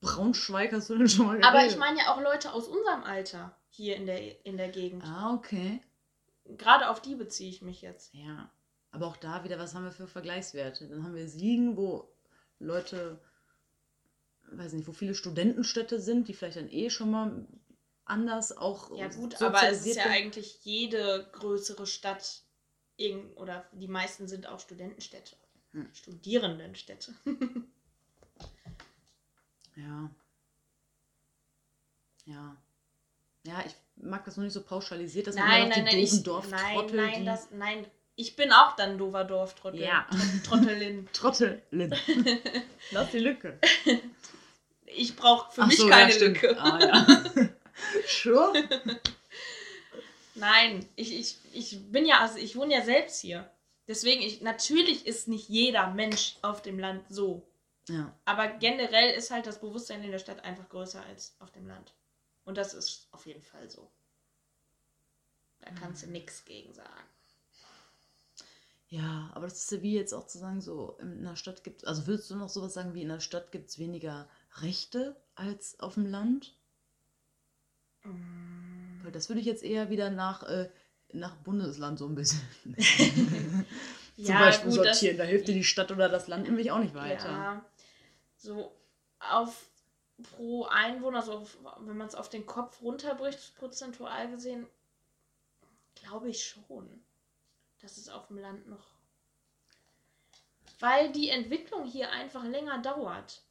[0.00, 1.48] Braunschweig hast du denn schon mal geredet?
[1.48, 5.04] Aber ich meine ja auch Leute aus unserem Alter hier in der, in der Gegend.
[5.04, 5.80] Ah, okay.
[6.44, 8.12] Gerade auf die beziehe ich mich jetzt.
[8.14, 8.50] Ja.
[8.90, 10.88] Aber auch da wieder, was haben wir für Vergleichswerte?
[10.88, 12.12] Dann haben wir Siegen, wo
[12.58, 13.20] Leute,
[14.56, 17.46] weiß nicht, wo viele Studentenstädte sind, die vielleicht dann eh schon mal
[18.04, 18.96] anders auch.
[18.96, 22.42] Ja, gut, aber es ist ja eigentlich jede größere Stadt,
[23.36, 25.36] oder die meisten sind auch Studentenstädte.
[25.72, 25.88] Hm.
[25.92, 27.14] Studierendenstädte.
[29.76, 30.10] ja.
[32.24, 32.56] Ja.
[33.44, 36.96] Ja, ich mag das noch nicht so pauschalisiert, dass nein, man nein, die nein, Dorftrottel...
[36.96, 39.80] Nein, nein, das, nein, ich bin auch dann doofer Dorftrottel.
[39.80, 40.06] Ja.
[40.44, 41.08] Trottelin.
[41.12, 41.60] Trottelin.
[42.90, 43.58] Lass die Lücke.
[44.96, 46.60] Ich brauche für Ach mich so, keine ja, Lücke.
[46.60, 47.06] Ah, ja.
[48.06, 48.52] sure.
[50.34, 53.50] Nein, ich, ich, ich bin ja, also ich wohne ja selbst hier.
[53.88, 57.46] Deswegen, ich, natürlich ist nicht jeder Mensch auf dem Land so.
[57.88, 58.14] Ja.
[58.24, 61.92] Aber generell ist halt das Bewusstsein in der Stadt einfach größer als auf dem Land.
[62.44, 63.90] Und das ist auf jeden Fall so.
[65.60, 67.04] Da kannst du nichts gegen sagen.
[68.88, 71.86] Ja, aber das ist ja wie jetzt auch zu sagen, so in der Stadt gibt
[71.86, 74.28] also würdest du noch sowas sagen wie in der Stadt gibt es weniger
[74.60, 76.56] Rechte als auf dem Land?
[78.02, 79.02] Mm.
[79.02, 80.70] Weil das würde ich jetzt eher wieder nach, äh,
[81.12, 82.40] nach Bundesland so ein bisschen
[84.16, 85.16] zum ja, Beispiel gut, sortieren.
[85.16, 87.30] Das, da hilft dir die Stadt oder das Land nämlich auch nicht weiter.
[87.30, 87.64] Ja,
[88.36, 88.72] so
[89.18, 89.66] auf
[90.22, 94.66] pro Einwohner, so auf, wenn man es auf den Kopf runterbricht, prozentual gesehen,
[95.94, 97.02] glaube ich schon
[97.82, 98.86] dass es auf dem Land noch.
[100.78, 103.42] Weil die Entwicklung hier einfach länger dauert.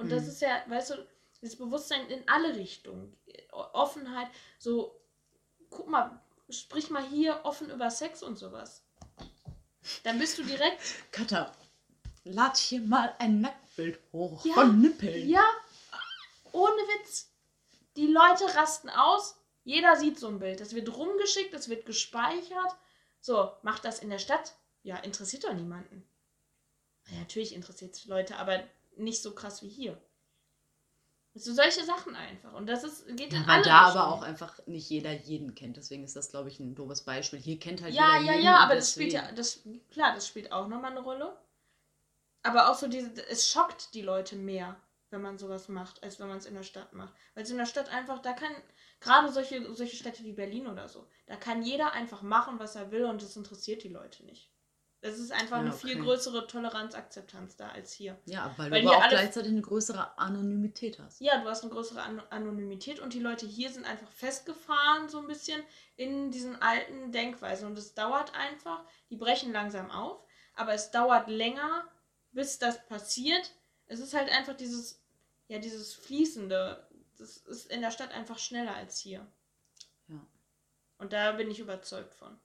[0.00, 0.10] Und mhm.
[0.10, 1.06] das ist ja, weißt du,
[1.42, 3.14] das Bewusstsein in alle Richtungen.
[3.52, 4.28] Offenheit,
[4.58, 4.98] so,
[5.68, 8.82] guck mal, sprich mal hier offen über Sex und sowas.
[10.02, 10.80] Dann bist du direkt.
[11.12, 11.52] Katha,
[12.24, 15.28] lad hier mal ein Nacktbild hoch ja, von Nippeln.
[15.28, 15.44] Ja,
[16.52, 17.30] ohne Witz.
[17.96, 19.36] Die Leute rasten aus.
[19.64, 20.60] Jeder sieht so ein Bild.
[20.60, 22.74] Das wird rumgeschickt, das wird gespeichert.
[23.20, 24.54] So, macht das in der Stadt?
[24.82, 26.08] Ja, interessiert doch niemanden.
[27.18, 28.64] Natürlich interessiert es Leute, aber
[29.00, 30.00] nicht so krass wie hier.
[31.34, 32.54] So solche Sachen einfach.
[32.54, 35.76] Und das ist, geht ja, in Weil da aber auch einfach nicht jeder jeden kennt.
[35.76, 37.38] Deswegen ist das, glaube ich, ein doofes Beispiel.
[37.38, 38.44] Hier kennt halt ja, jeder ja, jeden.
[38.44, 41.36] Ja, ja, aber das spielt ja, das, klar, das spielt auch nochmal eine Rolle.
[42.42, 44.80] Aber auch so diese, es schockt die Leute mehr,
[45.10, 47.14] wenn man sowas macht, als wenn man es in der Stadt macht.
[47.34, 48.52] Weil es in der Stadt einfach, da kann,
[49.00, 51.06] Gerade solche, solche Städte wie Berlin oder so.
[51.26, 54.49] Da kann jeder einfach machen, was er will und das interessiert die Leute nicht.
[55.02, 55.88] Es ist einfach ja, eine okay.
[55.88, 58.18] viel größere Toleranz, Akzeptanz da als hier.
[58.26, 61.20] Ja, weil, weil du aber auch gleichzeitig eine größere Anonymität hast.
[61.20, 65.18] Ja, du hast eine größere An Anonymität und die Leute hier sind einfach festgefahren, so
[65.18, 65.62] ein bisschen
[65.96, 67.66] in diesen alten Denkweisen.
[67.66, 70.22] Und es dauert einfach, die brechen langsam auf,
[70.54, 71.88] aber es dauert länger,
[72.32, 73.52] bis das passiert.
[73.86, 75.02] Es ist halt einfach dieses,
[75.48, 76.86] ja, dieses Fließende
[77.20, 79.26] das ist in der Stadt einfach schneller als hier.
[80.08, 80.26] Ja.
[80.98, 82.38] Und da bin ich überzeugt von.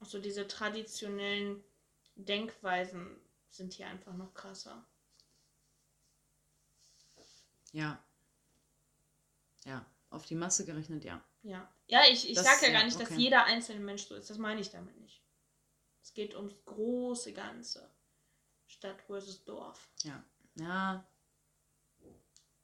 [0.00, 1.62] Also diese traditionellen
[2.14, 3.18] Denkweisen
[3.50, 4.84] sind hier einfach noch krasser.
[7.72, 8.02] Ja.
[9.64, 11.22] Ja, auf die Masse gerechnet, ja.
[11.42, 11.70] Ja.
[11.86, 13.06] Ja, ich, ich sage ja gar nicht, okay.
[13.08, 14.30] dass jeder einzelne Mensch so ist.
[14.30, 15.22] Das meine ich damit nicht.
[16.02, 17.90] Es geht ums große Ganze.
[18.66, 19.88] Stadt versus Dorf.
[20.02, 20.24] Ja.
[20.56, 21.06] Ja.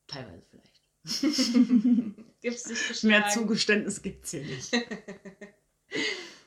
[0.07, 0.82] Teilweise vielleicht.
[2.41, 3.09] gibt's nicht geschlagen.
[3.09, 4.72] Mehr Zugeständnis gibt's hier nicht.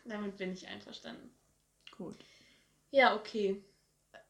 [0.08, 1.30] Damit bin ich einverstanden.
[1.98, 2.16] Gut.
[2.92, 3.64] Ja, okay.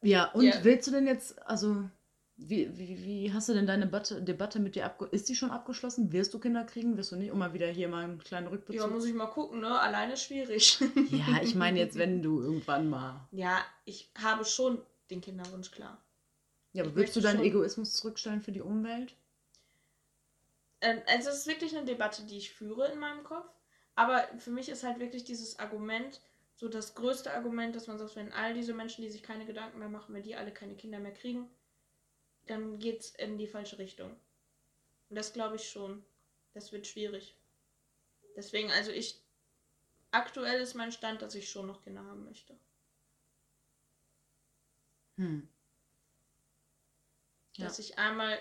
[0.01, 0.63] Ja, und ja.
[0.63, 1.89] willst du denn jetzt, also,
[2.35, 5.15] wie, wie, wie hast du denn deine Debatte, Debatte mit dir abgeschlossen?
[5.15, 6.11] Ist die schon abgeschlossen?
[6.11, 6.97] Wirst du Kinder kriegen?
[6.97, 7.31] Wirst du nicht?
[7.31, 8.81] Um mal wieder hier mal einen kleinen Rückbezug.
[8.81, 9.79] Ja, muss ich mal gucken, ne?
[9.79, 10.79] Alleine schwierig.
[11.11, 13.27] ja, ich meine jetzt, wenn du irgendwann mal.
[13.31, 16.01] Ja, ich habe schon den Kinderwunsch klar.
[16.73, 17.45] Ja, aber ich würdest du deinen schon...
[17.45, 19.15] Egoismus zurückstellen für die Umwelt?
[20.81, 23.49] Ähm, also es ist wirklich eine Debatte, die ich führe in meinem Kopf.
[23.97, 26.21] Aber für mich ist halt wirklich dieses Argument,
[26.55, 29.79] so das größte Argument, dass man sagt, wenn all diese Menschen, die sich keine Gedanken
[29.79, 31.49] mehr machen, wenn die alle keine Kinder mehr kriegen,
[32.45, 34.11] dann geht es in die falsche Richtung.
[35.09, 36.05] Und das glaube ich schon.
[36.53, 37.35] Das wird schwierig.
[38.35, 39.19] Deswegen, also ich,
[40.11, 42.55] aktuell ist mein Stand, dass ich schon noch Kinder haben möchte.
[45.15, 45.49] Hm.
[47.55, 47.65] Ja.
[47.65, 48.37] Dass ich einmal,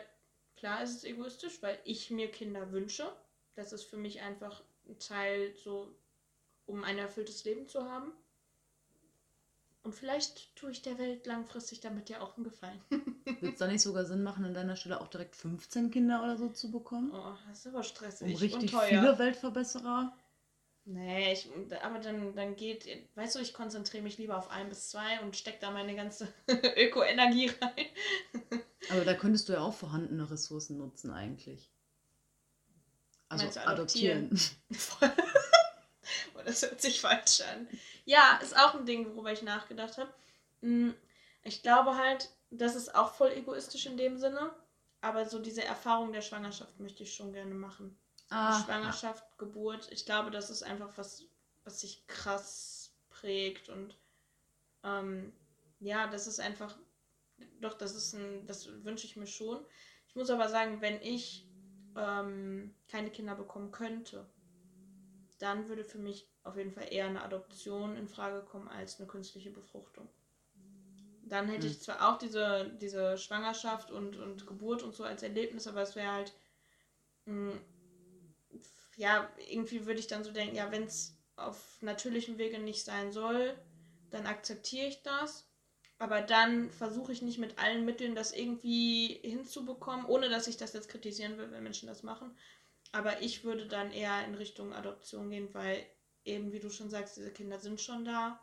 [0.57, 3.11] klar ist es egoistisch, weil ich mir Kinder wünsche.
[3.55, 5.95] Das ist für mich einfach ein Teil, so,
[6.67, 8.13] um ein erfülltes Leben zu haben.
[9.83, 12.81] Und vielleicht tue ich der Welt langfristig damit ja auch einen Gefallen.
[12.91, 16.37] Würde es da nicht sogar Sinn machen, an deiner Stelle auch direkt 15 Kinder oder
[16.37, 17.13] so zu bekommen?
[17.13, 18.35] Oh, das ist aber stressig.
[18.35, 20.13] Um richtig viele Weltverbesserer
[20.89, 21.49] Nee, ich,
[21.83, 25.37] aber dann, dann geht, weißt du, ich konzentriere mich lieber auf ein bis zwei und
[25.37, 28.61] stecke da meine ganze Ökoenergie rein.
[28.91, 31.73] aber da könntest du ja auch vorhandene Ressourcen nutzen eigentlich.
[33.29, 34.31] Also adoptieren.
[34.31, 34.41] adoptieren.
[36.35, 37.69] oh, das hört sich falsch an.
[38.05, 40.13] Ja, ist auch ein Ding, worüber ich nachgedacht habe.
[40.63, 40.95] Hm,
[41.43, 44.55] ich glaube halt, das ist auch voll egoistisch in dem Sinne,
[45.01, 47.99] aber so diese Erfahrung der Schwangerschaft möchte ich schon gerne machen.
[48.29, 49.35] Ah, Schwangerschaft, ja.
[49.39, 51.25] Geburt, ich glaube, das ist einfach was,
[51.65, 53.97] was sich krass prägt und
[54.83, 55.33] ähm,
[55.81, 56.77] ja, das ist einfach,
[57.61, 59.65] doch, das ist ein, das wünsche ich mir schon.
[60.09, 61.46] Ich muss aber sagen, wenn ich
[61.97, 64.27] ähm, keine Kinder bekommen könnte,
[65.39, 69.07] dann würde für mich auf jeden Fall eher eine Adoption in Frage kommen als eine
[69.07, 70.09] künstliche Befruchtung.
[71.23, 71.73] Dann hätte hm.
[71.73, 75.97] ich zwar auch diese, diese Schwangerschaft und, und Geburt und so als Erlebnis, aber es
[75.97, 76.33] wäre halt
[77.27, 77.61] mh, hm,
[78.97, 83.13] ja, irgendwie würde ich dann so denken, ja, wenn es auf natürlichem Wege nicht sein
[83.13, 83.55] soll,
[84.11, 85.46] dann akzeptiere ich das.
[85.99, 90.75] Aber dann versuche ich nicht mit allen Mitteln das irgendwie hinzubekommen, ohne dass ich das
[90.75, 92.37] jetzt kritisieren will, wenn Menschen das machen.
[92.93, 95.85] Aber ich würde dann eher in Richtung Adoption gehen, weil
[96.25, 98.41] eben, wie du schon sagst, diese Kinder sind schon da,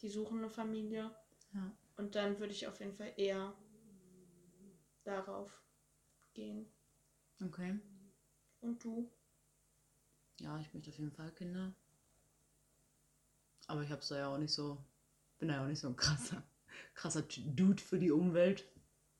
[0.00, 1.14] die suchen eine Familie.
[1.54, 1.72] Ja.
[1.96, 3.52] Und dann würde ich auf jeden Fall eher
[5.04, 5.62] darauf
[6.34, 6.66] gehen.
[7.44, 7.78] Okay.
[8.60, 9.10] Und du?
[10.40, 11.74] Ja, ich möchte auf jeden Fall Kinder.
[13.66, 14.78] Aber ich hab's da ja auch nicht so,
[15.38, 16.42] bin da ja auch nicht so ein krasser,
[16.94, 18.64] krasser Dude für die Umwelt.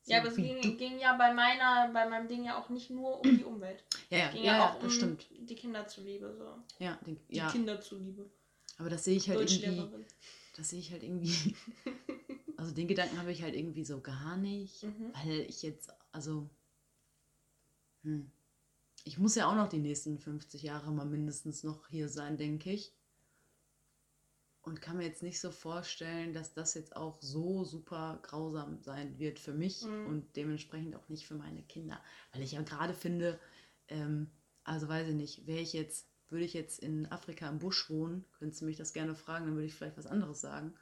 [0.03, 2.91] So ja, aber es ging, ging, ja bei meiner, bei meinem Ding ja auch nicht
[2.91, 3.85] nur um die Umwelt.
[4.11, 5.27] Ja, ja, ging ja, ja auch das um stimmt.
[5.31, 6.35] die Kinder zuliebe.
[6.37, 6.85] So.
[6.85, 7.51] Ja, den, die ja.
[7.51, 8.31] Kinder zuliebe.
[8.77, 10.05] Aber das sehe ich halt irgendwie.
[10.55, 11.57] Das sehe ich halt irgendwie.
[12.59, 14.83] also den Gedanken habe ich halt irgendwie so gar nicht.
[14.83, 15.13] Mhm.
[15.15, 16.51] Weil ich jetzt, also.
[18.03, 18.31] Hm
[19.05, 22.71] ich muss ja auch noch die nächsten 50 Jahre mal mindestens noch hier sein, denke
[22.71, 22.93] ich.
[24.63, 29.19] Und kann mir jetzt nicht so vorstellen, dass das jetzt auch so super grausam sein
[29.19, 30.07] wird für mich mhm.
[30.07, 32.01] und dementsprechend auch nicht für meine Kinder.
[32.33, 33.41] Weil ich ja gerade finde,
[33.89, 34.31] ähm,
[34.63, 38.25] also weiß ich nicht, wäre ich jetzt, würde ich jetzt in Afrika im Busch wohnen,
[38.39, 40.75] könntest du mich das gerne fragen, dann würde ich vielleicht was anderes sagen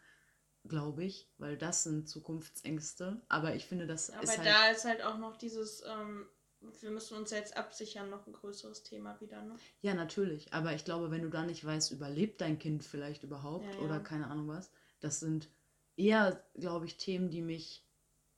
[0.65, 3.21] glaube ich, weil das sind Zukunftsängste.
[3.29, 4.47] Aber ich finde, das Aber ist halt.
[4.47, 6.27] da ist halt auch noch dieses, ähm,
[6.61, 9.57] wir müssen uns jetzt absichern, noch ein größeres Thema wieder, ne?
[9.83, 10.53] Ja, natürlich.
[10.53, 13.79] Aber ich glaube, wenn du da nicht weißt, überlebt dein Kind vielleicht überhaupt ja, ja.
[13.81, 15.49] oder keine Ahnung was, das sind
[15.97, 17.85] eher, glaube ich, Themen, die mich,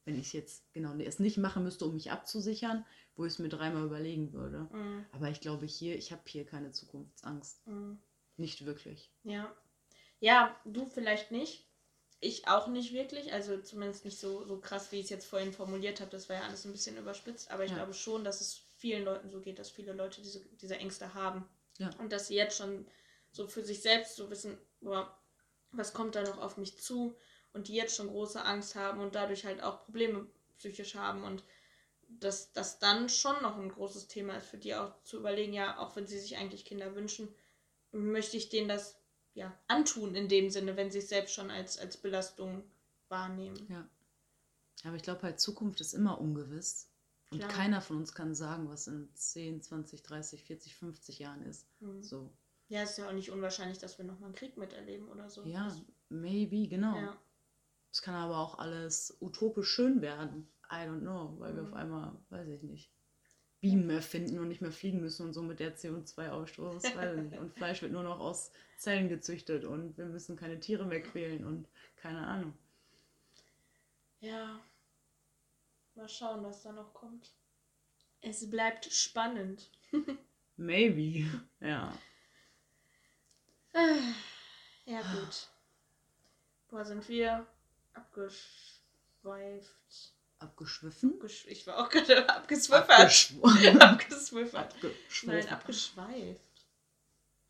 [0.05, 2.85] wenn ich es jetzt genau es nicht machen müsste, um mich abzusichern,
[3.17, 4.69] wo ich es mir dreimal überlegen würde.
[4.73, 5.05] Mhm.
[5.13, 7.67] Aber ich glaube hier, ich habe hier keine Zukunftsangst.
[7.67, 7.99] Mhm.
[8.37, 9.13] Nicht wirklich.
[9.25, 9.55] Ja.
[10.21, 11.69] Ja, du vielleicht nicht.
[12.25, 15.53] Ich auch nicht wirklich, also zumindest nicht so, so krass, wie ich es jetzt vorhin
[15.53, 16.13] formuliert habe.
[16.13, 17.79] Das war ja alles ein bisschen überspitzt, aber ich ja.
[17.79, 21.49] glaube schon, dass es vielen Leuten so geht, dass viele Leute diese, diese Ängste haben.
[21.79, 21.91] Ja.
[21.99, 22.87] Und dass sie jetzt schon
[23.33, 25.13] so für sich selbst so wissen, boah,
[25.73, 27.17] was kommt da noch auf mich zu?
[27.53, 30.27] Und die jetzt schon große Angst haben und dadurch halt auch Probleme
[30.59, 31.43] psychisch haben und
[32.21, 35.79] dass das dann schon noch ein großes Thema ist für die auch zu überlegen, ja,
[35.79, 37.35] auch wenn sie sich eigentlich Kinder wünschen,
[37.91, 39.02] möchte ich denen das
[39.35, 42.63] ja, antun in dem Sinne, wenn sie es selbst schon als, als Belastung
[43.09, 43.67] wahrnehmen.
[43.69, 43.89] Ja.
[44.85, 46.89] Aber ich glaube halt, Zukunft ist immer ungewiss.
[47.31, 47.51] Und Klar.
[47.51, 51.67] keiner von uns kann sagen, was in 10, 20, 30, 40, 50 Jahren ist.
[51.81, 52.03] Mhm.
[52.03, 52.31] So.
[52.69, 55.45] Ja, ist ja auch nicht unwahrscheinlich, dass wir nochmal einen Krieg miterleben oder so.
[55.45, 56.97] Ja, das maybe, genau.
[56.97, 57.19] Ja.
[57.91, 60.49] Es kann aber auch alles utopisch schön werden.
[60.71, 61.57] I don't know, weil mhm.
[61.57, 62.91] wir auf einmal, weiß ich nicht,
[63.63, 68.03] Beamen erfinden und nicht mehr fliegen müssen und somit der CO2-Ausstoß, Und Fleisch wird nur
[68.03, 72.53] noch aus Zellen gezüchtet und wir müssen keine Tiere mehr quälen und keine Ahnung.
[74.19, 74.61] Ja.
[75.95, 77.31] Mal schauen, was da noch kommt.
[78.21, 79.71] Es bleibt spannend.
[80.57, 81.97] Maybe, ja.
[84.85, 85.49] Ja, gut.
[86.69, 87.47] Wo sind wir?
[87.95, 89.73] Abgeschweift.
[90.43, 91.15] Abgeschwiffen?
[91.15, 93.33] Abgesch ich war auch gerade abgeswiffert.
[93.81, 94.75] abgeswiffert.
[95.25, 96.41] Nein, abgeschweift.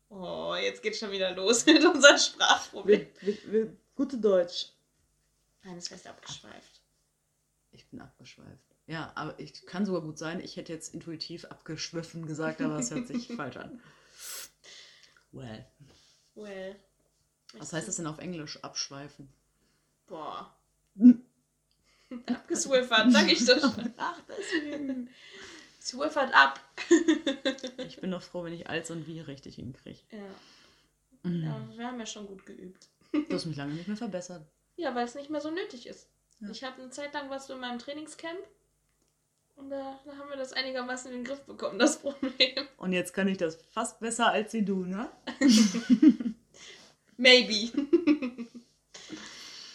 [0.09, 3.07] Oh, jetzt geht schon wieder los mit unserem Sprachproblem.
[3.21, 4.67] Wir, wir, gute Deutsch.
[5.63, 6.81] Nein, das heißt abgeschweift.
[7.71, 8.75] Ich bin abgeschweift.
[8.85, 10.39] Ja, aber ich kann sogar gut sein.
[10.41, 13.81] Ich hätte jetzt intuitiv abgeschwiffen gesagt, aber es hört sich falsch an.
[15.31, 15.65] Well.
[16.35, 16.75] Well.
[17.53, 18.63] Was heißt das denn auf Englisch?
[18.63, 19.33] Abschweifen.
[20.07, 20.55] Boah.
[22.27, 23.93] Abgeswiffert, sag ich doch schon.
[23.97, 25.09] Ach, deswegen.
[25.81, 26.61] Swiffert ab.
[27.87, 29.99] ich bin doch froh, wenn ich als und wie richtig hinkriege.
[30.11, 31.29] Ja.
[31.29, 31.43] Mhm.
[31.43, 31.69] ja.
[31.75, 32.87] Wir haben ja schon gut geübt.
[33.11, 34.45] Du hast mich lange nicht mehr verbessert.
[34.77, 36.07] Ja, weil es nicht mehr so nötig ist.
[36.39, 36.49] Ja.
[36.49, 38.39] Ich habe eine Zeit lang warst du in meinem Trainingscamp
[39.55, 42.67] Und da, da haben wir das einigermaßen in den Griff bekommen, das Problem.
[42.77, 45.09] Und jetzt kann ich das fast besser als sie du, ne?
[47.17, 47.71] Maybe.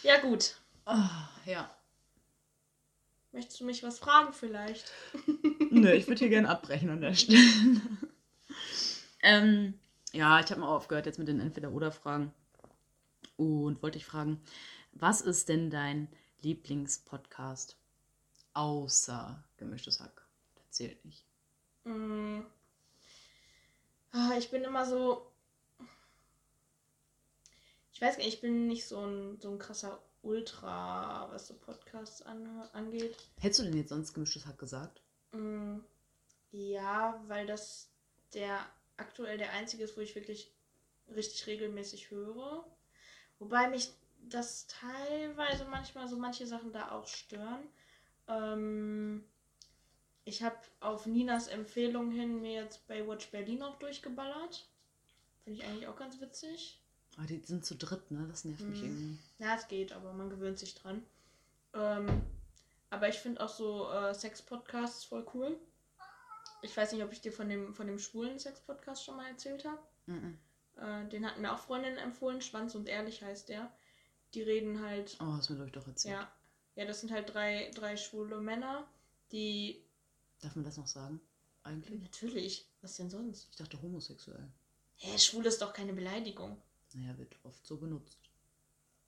[0.03, 0.55] ja, gut.
[0.85, 1.69] Ah, ja.
[3.31, 4.91] Möchtest du mich was fragen vielleicht?
[5.71, 7.39] Nö, ich würde hier gerne abbrechen an der Stelle.
[9.21, 9.79] ähm,
[10.13, 12.33] ja, ich habe mal aufgehört jetzt mit den Entweder-Oder-Fragen.
[13.37, 14.41] Und wollte ich fragen,
[14.91, 16.09] was ist denn dein
[16.41, 17.77] Lieblingspodcast?
[18.53, 20.25] Außer gemischtes Hack.
[20.55, 21.23] Das zählt nicht.
[21.85, 22.41] Mm.
[24.11, 25.31] Ah, Ich bin immer so.
[27.93, 31.53] Ich weiß gar nicht, ich bin nicht so ein, so ein krasser Ultra, was so
[31.55, 33.15] Podcasts an, angeht.
[33.39, 35.01] Hättest du denn jetzt sonst gemischtes Hack gesagt?
[35.31, 35.79] Mm,
[36.51, 37.89] Ja, weil das
[38.33, 38.65] der
[38.97, 40.51] aktuell der einzige ist, wo ich wirklich
[41.15, 42.65] richtig regelmäßig höre.
[43.39, 43.89] Wobei mich
[44.29, 47.67] das teilweise manchmal so manche Sachen da auch stören.
[48.27, 49.23] Ähm,
[50.25, 54.67] ich habe auf Ninas Empfehlung hin mir jetzt Baywatch Berlin auch durchgeballert.
[55.43, 56.78] Finde ich eigentlich auch ganz witzig.
[57.21, 58.25] Ah, die sind zu dritt, ne?
[58.29, 58.85] Das nervt mich Mhm.
[58.85, 59.17] irgendwie.
[59.39, 61.03] Ja, es geht, aber man gewöhnt sich dran.
[61.73, 62.21] Ähm,
[62.89, 65.59] aber ich finde auch so äh, Sex-Podcasts voll cool.
[66.61, 69.65] Ich weiß nicht, ob ich dir von dem, von dem schwulen Sex-Podcast schon mal erzählt
[69.65, 69.79] habe.
[70.05, 70.37] Mhm.
[70.77, 72.41] Äh, den hatten mir auch Freundinnen empfohlen.
[72.41, 73.69] Schwanz und Ehrlich heißt der.
[74.33, 75.17] Die reden halt.
[75.19, 76.15] Oh, hast du mir, glaube ich, doch erzählt.
[76.15, 76.31] Ja.
[76.75, 78.87] Ja, das sind halt drei, drei schwule Männer,
[79.33, 79.83] die.
[80.39, 81.19] Darf man das noch sagen?
[81.63, 81.99] Eigentlich?
[82.01, 82.69] Natürlich.
[82.81, 83.49] Was denn sonst?
[83.51, 84.47] Ich dachte homosexuell.
[84.95, 86.61] Hä, schwul ist doch keine Beleidigung.
[86.93, 88.19] Naja, wird oft so benutzt.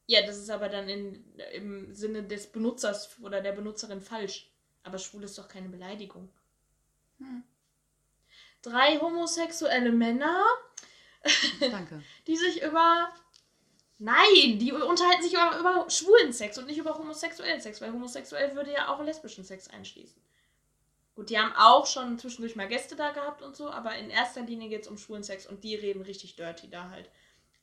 [0.08, 1.24] Ja, das ist aber dann in,
[1.54, 4.52] im Sinne des Benutzers oder der Benutzerin falsch.
[4.84, 6.30] Aber schwul ist doch keine Beleidigung.
[7.20, 7.44] Hm.
[8.62, 10.44] Drei homosexuelle Männer,
[11.60, 12.04] Danke.
[12.28, 13.14] die sich über.
[14.00, 18.56] Nein, die unterhalten sich über, über schwulen Sex und nicht über homosexuellen Sex, weil homosexuell
[18.56, 20.20] würde ja auch lesbischen Sex einschließen.
[21.14, 24.42] Gut, die haben auch schon zwischendurch mal Gäste da gehabt und so, aber in erster
[24.42, 27.10] Linie geht es um schwulen Sex und die reden richtig dirty da halt.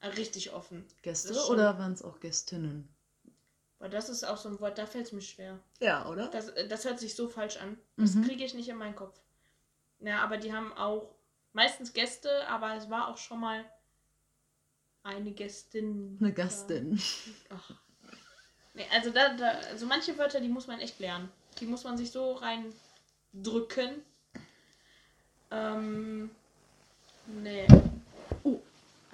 [0.03, 0.84] Richtig offen.
[1.03, 2.88] Gäste schon- oder waren es auch Gästinnen?
[3.80, 5.59] Weil das ist auch so ein Wort, da fällt es mir schwer.
[5.80, 6.28] Ja, oder?
[6.28, 7.78] Das, äh, das hört sich so falsch an.
[7.96, 8.24] Das Mhm.
[8.24, 9.18] kriege ich nicht in meinen Kopf.
[10.01, 11.14] Ja, aber die haben auch
[11.53, 13.64] meistens Gäste, aber es war auch schon mal
[15.03, 16.16] eine Gästin.
[16.20, 17.01] Eine Gastin.
[17.49, 17.57] Da.
[17.57, 17.70] Ach.
[18.74, 21.28] Nee, also, da, da, also manche Wörter, die muss man echt lernen.
[21.61, 24.03] Die muss man sich so reindrücken.
[25.51, 26.30] Ähm.
[27.26, 27.66] Nee.
[28.44, 28.61] Oh.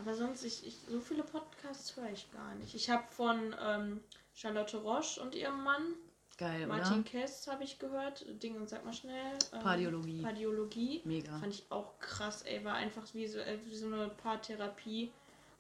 [0.04, 2.74] Aber sonst, ich, ich, so viele Podcasts höre ich gar nicht.
[2.74, 4.00] Ich habe von ähm,
[4.34, 5.94] Charlotte Roche und ihrem Mann
[6.36, 7.02] Geil, Martin oder?
[7.04, 8.26] Kess habe ich gehört.
[8.42, 9.38] Ding und sag mal schnell.
[9.52, 10.20] ähm, Pardiologie.
[10.22, 11.00] Pardiologie.
[11.04, 11.38] Mega.
[11.38, 12.62] Fand ich auch krass, ey.
[12.64, 15.10] War einfach wie so, äh, wie so eine Paartherapie.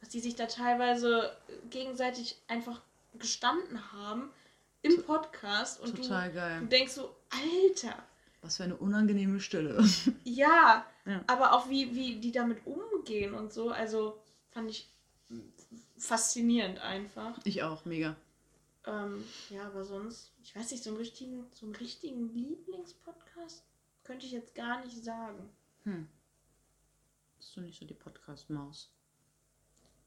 [0.00, 1.34] Was die sich da teilweise
[1.70, 2.82] gegenseitig einfach
[3.18, 4.30] gestanden haben
[4.82, 5.80] im Podcast.
[5.80, 6.60] Und Total du, geil.
[6.60, 7.96] du denkst so, Alter.
[8.42, 9.82] Was für eine unangenehme Stille.
[10.24, 11.22] Ja, Ja.
[11.28, 13.70] aber auch wie, wie die damit umgehen und so.
[13.70, 14.18] Also
[14.54, 14.88] fand ich
[15.98, 17.38] faszinierend einfach.
[17.44, 18.16] Ich auch, mega.
[18.86, 23.62] Ähm, ja, aber sonst, ich weiß nicht, so einen richtigen, so einen richtigen Lieblingspodcast
[24.04, 25.48] könnte ich jetzt gar nicht sagen.
[25.84, 26.06] Hm.
[27.38, 28.90] Bist du nicht so die Podcast-Maus?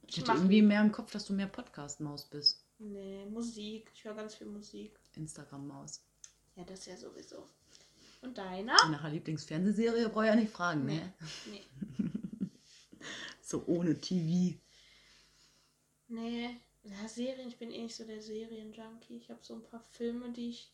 [0.07, 2.63] Ich Ich hatte irgendwie mehr im Kopf, dass du mehr Podcast-Maus bist.
[2.79, 3.89] Nee, Musik.
[3.93, 4.97] Ich höre ganz viel Musik.
[5.15, 6.01] Instagram-Maus.
[6.55, 7.47] Ja, das ja sowieso.
[8.21, 8.73] Und deiner?
[8.89, 10.95] Nach der Lieblingsfernsehserie brauche ich ja nicht fragen, Nee.
[10.99, 11.13] ne?
[11.51, 11.65] Nee.
[13.47, 14.59] So ohne TV.
[16.09, 16.57] Nee.
[16.83, 19.15] Ja, Serien, ich bin eh nicht so der Serienjunkie.
[19.15, 20.73] Ich habe so ein paar Filme, die ich,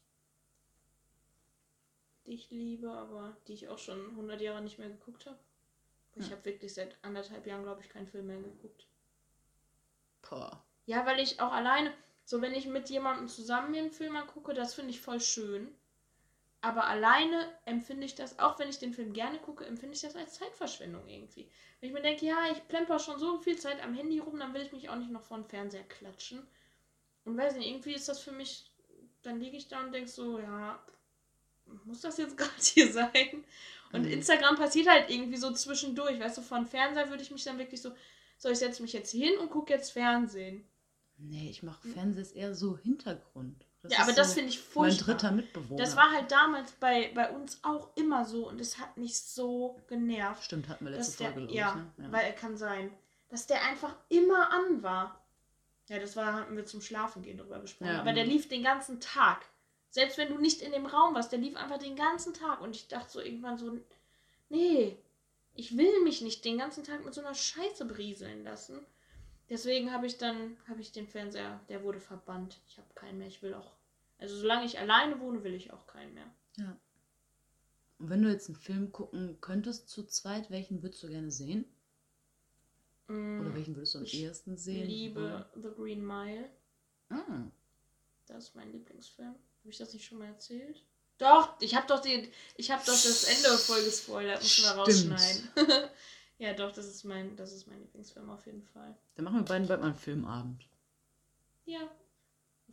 [2.25, 5.37] die ich liebe, aber die ich auch schon 100 Jahre nicht mehr geguckt habe.
[6.15, 8.87] Ich habe wirklich seit anderthalb Jahren, glaube ich, keinen Film mehr geguckt.
[10.23, 10.63] Boah.
[10.87, 11.93] Ja, weil ich auch alleine,
[12.25, 15.67] so wenn ich mit jemandem zusammen mir einen Film angucke, das finde ich voll schön.
[16.63, 20.15] Aber alleine empfinde ich das, auch wenn ich den Film gerne gucke, empfinde ich das
[20.15, 21.49] als Zeitverschwendung irgendwie.
[21.79, 24.53] Wenn ich mir denke, ja, ich plemper schon so viel Zeit am Handy rum, dann
[24.55, 26.47] will ich mich auch nicht noch vor den Fernseher klatschen.
[27.25, 28.71] Und weiß nicht, irgendwie ist das für mich,
[29.23, 30.83] dann liege ich da und denke so, ja,
[31.85, 33.43] muss das jetzt gerade hier sein?
[33.91, 34.11] Und Mhm.
[34.11, 37.81] Instagram passiert halt irgendwie so zwischendurch, weißt du, von Fernseher würde ich mich dann wirklich
[37.81, 37.91] so,
[38.37, 40.65] so, ich setze mich jetzt hier hin und gucke jetzt Fernsehen.
[41.17, 43.65] Nee, ich mache Fernsehs eher so Hintergrund.
[43.83, 45.05] Das ja, aber das so finde ich Mein furchtbar.
[45.05, 45.83] dritter Mitbewohner.
[45.83, 49.77] Das war halt damals bei, bei uns auch immer so und es hat mich so
[49.87, 50.45] genervt.
[50.45, 52.03] Stimmt, hatten wir letzte der, Folge, ja, ich.
[52.03, 52.11] Ne?
[52.11, 52.91] weil er kann sein,
[53.27, 55.21] dass der einfach immer an war.
[55.89, 57.91] Ja, das war, hatten wir zum Schlafen gehen drüber gesprochen.
[57.91, 59.45] Ja, aber der lief den ganzen Tag.
[59.89, 62.61] Selbst wenn du nicht in dem Raum warst, der lief einfach den ganzen Tag.
[62.61, 63.77] Und ich dachte so irgendwann so,
[64.47, 64.97] nee,
[65.55, 68.79] ich will mich nicht den ganzen Tag mit so einer Scheiße berieseln lassen.
[69.49, 72.59] Deswegen habe ich dann, habe ich den Fernseher, der wurde verbannt.
[72.67, 73.27] Ich habe keinen mehr.
[73.27, 73.73] Ich will auch,
[74.17, 76.31] also solange ich alleine wohne, will ich auch keinen mehr.
[76.57, 76.77] Ja.
[77.99, 81.65] Und wenn du jetzt einen Film gucken könntest zu zweit, welchen würdest du gerne sehen?
[83.09, 84.87] Oder welchen würdest du am Mm, ich ehesten sehen?
[84.87, 86.49] liebe The Green Mile.
[87.09, 87.43] Ah,
[88.27, 89.27] Das ist mein Lieblingsfilm.
[89.29, 90.83] Habe ich das nicht schon mal erzählt?
[91.19, 92.27] Doch, ich habe doch den,
[92.57, 95.49] ich habe doch das Ende voll gespoilert, müssen wir rausschneiden.
[96.43, 98.93] ja, doch, das ist mein, das ist mein Lieblingsfilm auf jeden Fall.
[99.15, 100.67] dann machen wir beiden bald mal einen Filmabend.
[101.63, 101.79] Ja.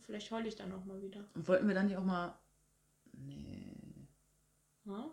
[0.01, 1.23] Vielleicht heule ich dann auch mal wieder.
[1.35, 2.37] Und wollten wir dann nicht auch mal.
[3.13, 3.77] Nee.
[4.83, 5.05] Hm?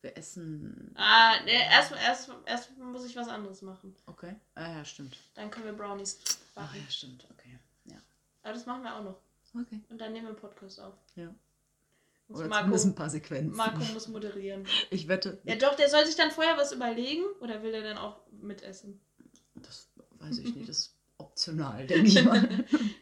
[0.00, 0.94] Wir essen.
[0.94, 3.94] Ah, nee, erst, erst, erst muss ich was anderes machen.
[4.06, 4.34] Okay.
[4.54, 5.18] Ah ja, stimmt.
[5.34, 6.18] Dann können wir Brownies
[6.54, 6.80] Ach backen.
[6.82, 7.26] ja, stimmt.
[7.30, 7.58] Okay.
[7.84, 7.96] Ja.
[8.42, 9.18] Aber das machen wir auch noch.
[9.54, 9.82] Okay.
[9.90, 10.94] Und dann nehmen wir einen Podcast auf.
[11.14, 11.34] Ja.
[12.28, 13.56] Oder Marco, ein paar Sequenzen.
[13.56, 14.66] Marco muss moderieren.
[14.90, 15.38] Ich wette.
[15.44, 19.00] Ja doch, der soll sich dann vorher was überlegen oder will er dann auch mitessen?
[19.54, 20.68] Das weiß ich nicht.
[20.68, 22.40] Das ist optional, denke ich mal.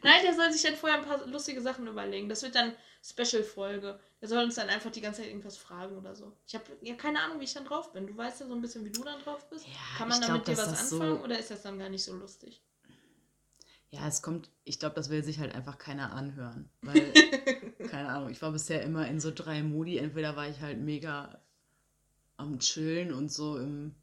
[0.03, 2.29] Nein, der soll sich dann vorher ein paar lustige Sachen überlegen.
[2.29, 2.73] Das wird dann
[3.03, 3.99] Special-Folge.
[4.21, 6.33] Der soll uns dann einfach die ganze Zeit irgendwas fragen oder so.
[6.47, 8.07] Ich habe ja keine Ahnung, wie ich dann drauf bin.
[8.07, 9.65] Du weißt ja so ein bisschen, wie du dann drauf bist.
[9.67, 11.61] Ja, Kann man ich da glaub, mit dir was das so- anfangen oder ist das
[11.61, 12.61] dann gar nicht so lustig?
[13.89, 16.69] Ja, es kommt, ich glaube, das will sich halt einfach keiner anhören.
[16.81, 17.13] Weil,
[17.89, 19.97] keine Ahnung, ich war bisher immer in so drei Modi.
[19.97, 21.41] Entweder war ich halt mega
[22.35, 23.95] am Chillen und so im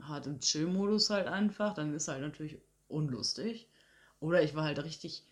[0.00, 2.58] hart im Chill-Modus halt einfach, dann ist halt natürlich
[2.88, 3.68] unlustig.
[4.20, 5.24] Oder ich war halt richtig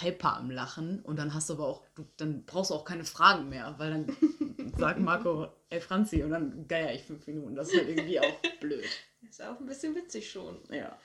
[0.00, 3.04] hyper am Lachen und dann hast du aber auch, du, dann brauchst du auch keine
[3.04, 7.54] Fragen mehr, weil dann sagt Marco, ey Franzi, und dann geier ich fünf Minuten.
[7.54, 8.84] Das ist halt irgendwie auch blöd.
[9.28, 10.58] Ist auch ein bisschen witzig schon.
[10.70, 10.98] Ja.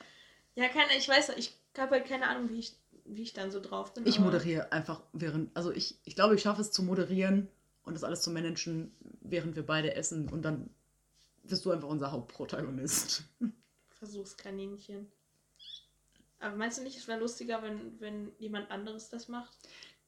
[0.54, 3.60] Ja, keine, ich weiß, ich habe halt keine Ahnung, wie ich, wie ich dann so
[3.60, 4.06] drauf bin.
[4.06, 7.48] Ich moderiere einfach während, also ich, ich glaube, ich schaffe es zu moderieren
[7.84, 10.70] und das alles zu managen, während wir beide essen und dann
[11.42, 13.24] bist du einfach unser Hauptprotagonist.
[13.98, 15.10] Versuchskaninchen.
[16.40, 19.56] Aber meinst du nicht, es wäre lustiger, wenn, wenn jemand anderes das macht?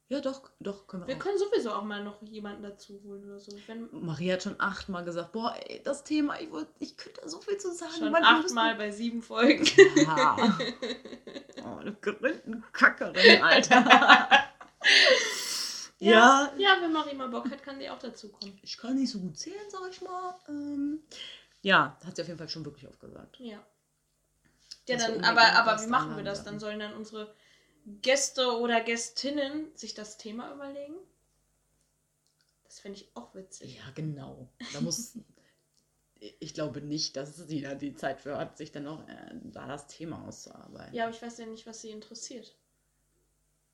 [0.09, 1.19] Ja, doch, doch, können wir, Wir auch.
[1.19, 3.51] können sowieso auch mal noch jemanden dazu holen oder so.
[3.67, 7.27] Wenn Maria hat schon achtmal gesagt, boah, ey, das Thema, ich, wollt, ich könnte da
[7.27, 7.91] so viel zu sagen.
[7.97, 9.65] schon achtmal bei sieben Folgen.
[9.95, 10.57] Ja.
[11.65, 13.83] Oh, eine gerinnten Kackerin, Alter.
[15.99, 16.53] ja.
[16.55, 18.57] Ja, wenn Marie mal Bock hat, kann die auch dazu kommen.
[18.61, 20.35] Ich kann nicht so gut zählen, sag ich mal.
[20.47, 21.03] Ähm,
[21.61, 23.37] ja, hat sie auf jeden Fall schon wirklich oft gesagt.
[23.39, 23.59] Ja.
[24.87, 26.45] Ja, dann, aber, aber wie machen wir das?
[26.45, 27.33] Dann sollen dann unsere
[28.01, 30.95] Gäste oder Gästinnen sich das Thema überlegen?
[32.65, 33.77] Das fände ich auch witzig.
[33.77, 34.49] Ja, genau.
[34.73, 35.17] Da muss.
[36.19, 39.67] ich glaube nicht, dass sie da die Zeit für hat, sich dann noch äh, da
[39.67, 40.93] das Thema auszuarbeiten.
[40.93, 42.55] Ja, aber ich weiß ja nicht, was sie interessiert.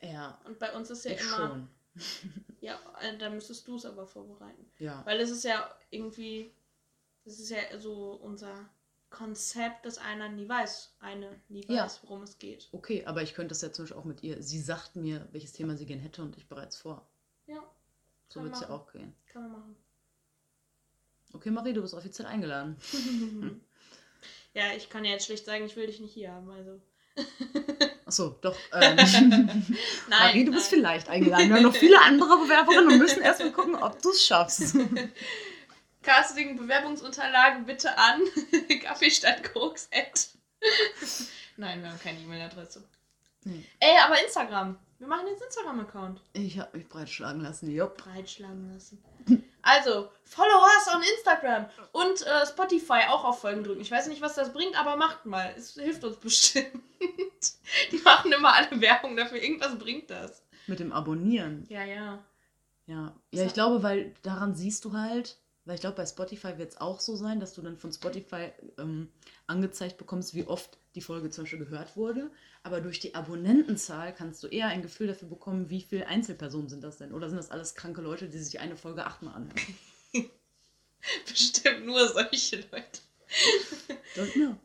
[0.02, 1.36] Ja, Und bei uns ist ja ich immer.
[1.36, 1.70] schon.
[2.62, 4.72] Ja, äh, dann müsstest du es aber vorbereiten.
[4.80, 5.06] Ja.
[5.06, 6.54] Weil es ist ja irgendwie.
[7.26, 8.70] Das ist ja so unser
[9.14, 11.92] Konzept, dass einer nie weiß, eine nie weiß, Ja.
[12.04, 12.68] worum es geht.
[12.74, 14.42] Okay, aber ich könnte das ja zum Beispiel auch mit ihr.
[14.44, 17.08] Sie sagt mir, welches Thema sie gern hätte und ich bereits vor.
[17.48, 17.64] Ja,
[18.28, 19.14] So wird es ja auch gehen.
[19.32, 19.76] kann man machen.
[21.34, 22.76] Okay, Marie, du bist offiziell eingeladen.
[24.54, 26.50] ja, ich kann ja jetzt schlecht sagen, ich will dich nicht hier haben.
[26.50, 26.82] Also.
[28.06, 28.56] Achso, doch.
[28.74, 29.64] Ähm, Nein,
[30.10, 30.80] Marie, du bist nein.
[30.80, 31.50] vielleicht eingeladen.
[31.50, 34.76] Wir haben noch viele andere Bewerberinnen und müssen erstmal gucken, ob du es schaffst.
[36.04, 38.22] Casting, Bewerbungsunterlagen bitte an
[38.82, 39.90] Kaffeestadtkoks.
[41.58, 42.84] Nein, wir haben keine E-Mail-Adresse.
[43.46, 43.66] Nee.
[43.80, 44.78] Ey, aber Instagram.
[45.00, 46.22] Wir machen jetzt Instagram-Account.
[46.34, 47.98] Ich habe mich breitschlagen lassen, jupp.
[47.98, 49.04] Breitschlagen lassen.
[49.62, 53.82] Also, follow us on Instagram und äh, Spotify auch auf Folgen drücken.
[53.82, 55.54] Ich weiß nicht, was das bringt, aber macht mal.
[55.58, 56.84] Es hilft uns bestimmt.
[57.92, 59.42] Die machen immer alle Werbung dafür.
[59.42, 60.42] Irgendwas bringt das.
[60.68, 61.66] Mit dem Abonnieren.
[61.70, 62.24] Ja, ja.
[62.86, 66.72] Ja, ja, ich glaube, weil daran siehst du halt, weil ich glaube, bei Spotify wird
[66.72, 69.10] es auch so sein, dass du dann von Spotify ähm,
[69.48, 72.30] angezeigt bekommst, wie oft die Folge zum Beispiel gehört wurde.
[72.64, 76.84] Aber durch die Abonnentenzahl kannst du eher ein Gefühl dafür bekommen, wie viele Einzelpersonen sind
[76.84, 77.14] das denn?
[77.14, 79.60] Oder sind das alles kranke Leute, die sich eine Folge achtmal anhören?
[81.28, 83.00] Bestimmt nur solche Leute.
[84.16, 84.56] Don't know.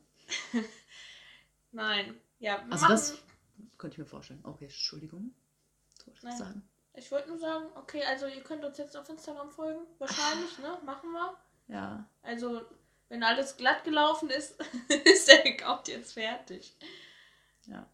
[1.72, 2.14] Nein.
[2.40, 3.18] Ja, Also machen, das
[3.78, 4.40] könnte ich mir vorstellen.
[4.44, 5.32] Okay, Entschuldigung.
[6.04, 6.36] Soll ich Nein.
[6.36, 6.68] sagen?
[6.98, 9.80] Ich wollte nur sagen, okay, also ihr könnt uns jetzt auf Instagram folgen.
[9.98, 10.78] Wahrscheinlich, ne?
[10.84, 11.36] Machen wir.
[11.68, 12.04] Ja.
[12.22, 12.62] Also,
[13.08, 14.56] wenn alles glatt gelaufen ist,
[15.04, 16.76] ist der Account jetzt fertig.
[17.66, 17.86] Ja.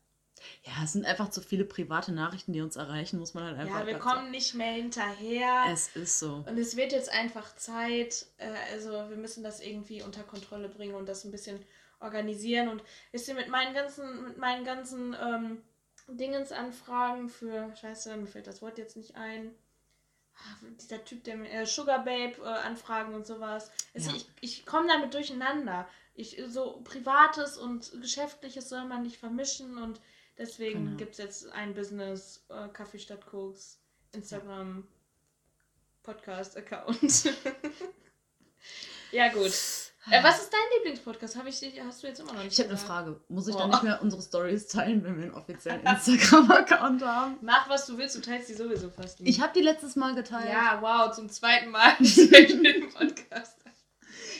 [0.63, 3.81] Ja, es sind einfach zu viele private Nachrichten, die uns erreichen, muss man halt einfach.
[3.81, 5.65] Ja, wir kommen nicht mehr hinterher.
[5.71, 6.45] Es ist so.
[6.47, 8.27] Und es wird jetzt einfach Zeit.
[8.39, 11.65] Äh, also, wir müssen das irgendwie unter Kontrolle bringen und das ein bisschen
[12.01, 12.69] organisieren.
[12.69, 12.83] Und
[13.13, 15.63] wisst ihr, mit meinen ganzen, mit meinen ganzen ähm,
[16.09, 19.55] Dingensanfragen für, scheiße, mir fällt das Wort jetzt nicht ein.
[20.37, 23.71] Ah, Dieser Typ, der mir, äh, Sugar Babe äh, Anfragen und sowas.
[23.95, 24.17] Also Ja.
[24.17, 25.89] ich ich komme damit durcheinander.
[26.17, 30.01] Ich, so Privates und Geschäftliches soll man nicht vermischen und
[30.39, 30.97] deswegen Genau.
[30.97, 33.81] gibt es jetzt ein Business, äh, Kaffee statt Koks,
[34.13, 34.87] Instagram.
[36.03, 37.35] Podcast-Account.
[39.13, 39.53] ja, gut.
[40.11, 41.37] Äh, was ist dein Lieblingspodcast?
[41.37, 42.79] Hab ich, hast du jetzt immer noch nicht Ich habe eine.
[42.79, 43.21] Frage.
[43.29, 43.59] Muss ich Oh.
[43.59, 47.39] dann nicht mehr unsere Stories teilen, wenn wir einen offiziellen Instagram-Account haben?
[47.41, 49.29] Mach, was du willst, du teilst die sowieso fast nie.
[49.31, 50.49] Ich habe die letztes Mal geteilt.
[50.51, 53.57] Ja, wow, zum zweiten Mal im Podcast.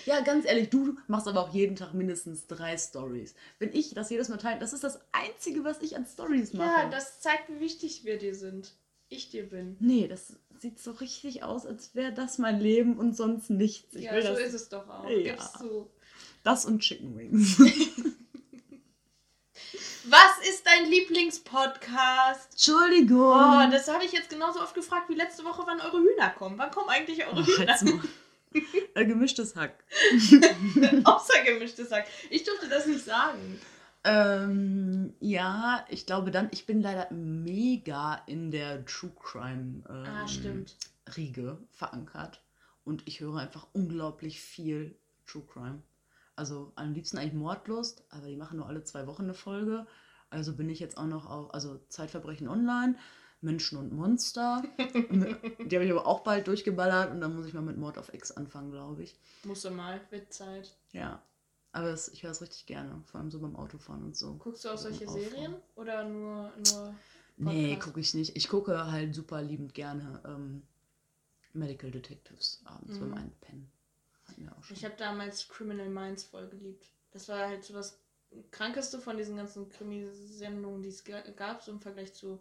[0.05, 3.35] Ja, ganz ehrlich, du machst aber auch jeden Tag mindestens drei Stories.
[3.59, 6.69] Wenn ich das jedes Mal teile, das ist das Einzige, was ich an Stories mache.
[6.83, 8.75] Ja, das zeigt, wie wichtig wir dir sind.
[9.09, 9.77] Ich dir bin.
[9.81, 10.35] Nee, das
[10.65, 13.95] sieht so richtig aus, als wäre das mein Leben und sonst nichts.
[13.95, 15.07] Ich ja, so das, ist es doch auch.
[15.11, 15.35] Ja.
[15.35, 15.91] Gibst du.
[16.43, 17.59] das und Chicken Wings.
[20.07, 22.53] Was ist dein Lieblingspodcast?
[22.53, 23.19] Entschuldigung.
[23.19, 26.57] Oh, das habe ich jetzt genauso oft gefragt wie letzte Woche, wann eure Hühner kommen.
[26.57, 27.77] Wann kommen eigentlich eure Oh, Hühner?
[28.95, 29.85] Äh, gemischtes Hack.
[31.05, 32.07] Außergemischtes Sack.
[32.31, 33.61] Ich durfte das nicht sagen.
[34.05, 40.29] Ähm, ja, ich glaube dann, ich bin leider mega in der True Crime ähm, Ah,
[40.29, 40.77] stimmt.
[41.17, 42.43] Riege verankert.
[42.85, 44.95] Und ich höre einfach unglaublich viel
[45.27, 45.83] True Crime.
[46.37, 49.87] Also am liebsten eigentlich Mordlust, aber die machen nur alle zwei Wochen eine Folge.
[50.31, 52.97] Also bin ich jetzt auch noch auf, also Zeitverbrechen online,
[53.41, 54.63] Menschen und Monster.
[54.79, 58.13] die habe ich aber auch bald durchgeballert und dann muss ich mal mit Mord auf
[58.13, 59.15] X anfangen, glaube ich.
[59.45, 60.77] Musste mal, wird Zeit.
[60.93, 61.23] Ja.
[61.75, 64.35] Aber das, ich höre es richtig gerne, vor allem so beim Autofahren und so.
[64.35, 65.29] Guckst du auch solche Auffahren.
[65.31, 65.55] Serien?
[65.75, 66.95] Oder nur, nur
[67.37, 68.37] Nee, gucke ich nicht.
[68.37, 70.63] Ich gucke halt super liebend gerne ähm,
[71.53, 73.01] Medical Detectives abends Mhm.
[73.01, 73.73] beim Einpennen.
[74.71, 76.87] Ich habe damals Criminal Minds voll geliebt.
[77.11, 77.99] Das war halt so das
[78.53, 82.41] krankeste von diesen ganzen Krimi-Sendungen, die es ga- gab, so im Vergleich zu,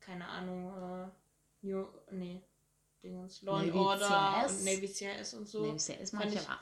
[0.00, 1.08] keine Ahnung, äh,
[1.66, 2.40] New, nee,
[3.02, 4.58] Dingens, Law and Navy Order CIS.
[4.58, 5.64] und Navy CIS und so.
[5.66, 6.58] ja erstmal fand ich aber.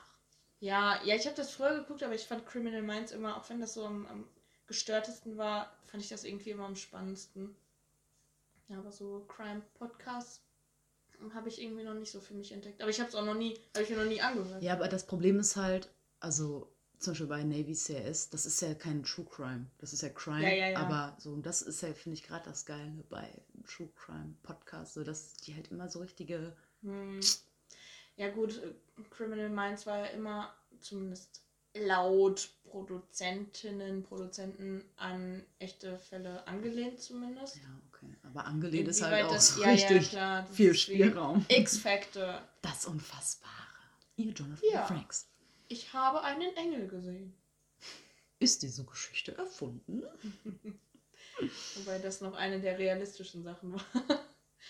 [0.65, 3.61] Ja, ja, ich habe das früher geguckt, aber ich fand Criminal Minds immer, auch wenn
[3.61, 4.27] das so am, am
[4.65, 7.55] gestörtesten war, fand ich das irgendwie immer am spannendsten.
[8.67, 10.41] Ja, aber so Crime-Podcasts
[11.35, 12.81] habe ich irgendwie noch nicht so für mich entdeckt.
[12.81, 14.63] Aber ich habe es auch noch nie, habe ich mir noch nie angehört.
[14.63, 15.87] Ja, aber das Problem ist halt,
[16.19, 19.67] also zum Beispiel bei Navy CIS, das ist ja kein True Crime.
[19.77, 20.41] Das ist ja Crime.
[20.41, 20.77] Ja, ja, ja.
[20.79, 23.29] Aber so, und das ist ja, finde ich, gerade das Geile bei
[23.67, 26.57] True Crime Podcasts, so dass die halt immer so richtige.
[26.81, 27.19] Hm.
[28.17, 28.73] Ja gut, äh,
[29.09, 31.41] Criminal Minds war ja immer, zumindest
[31.77, 37.57] laut Produzentinnen, Produzenten, an echte Fälle angelehnt zumindest.
[37.57, 38.15] Ja, okay.
[38.23, 41.45] Aber angelehnt ist halt auch das- ja, ja, richtig klar, das viel Spielraum.
[41.49, 42.41] X-Factor.
[42.61, 43.51] Das Unfassbare.
[44.15, 44.85] Ihr Jonathan Ja.
[44.85, 45.27] Franks.
[45.67, 47.33] Ich habe einen Engel gesehen.
[48.39, 50.03] Ist diese Geschichte erfunden?
[51.75, 53.85] Wobei das noch eine der realistischen Sachen war.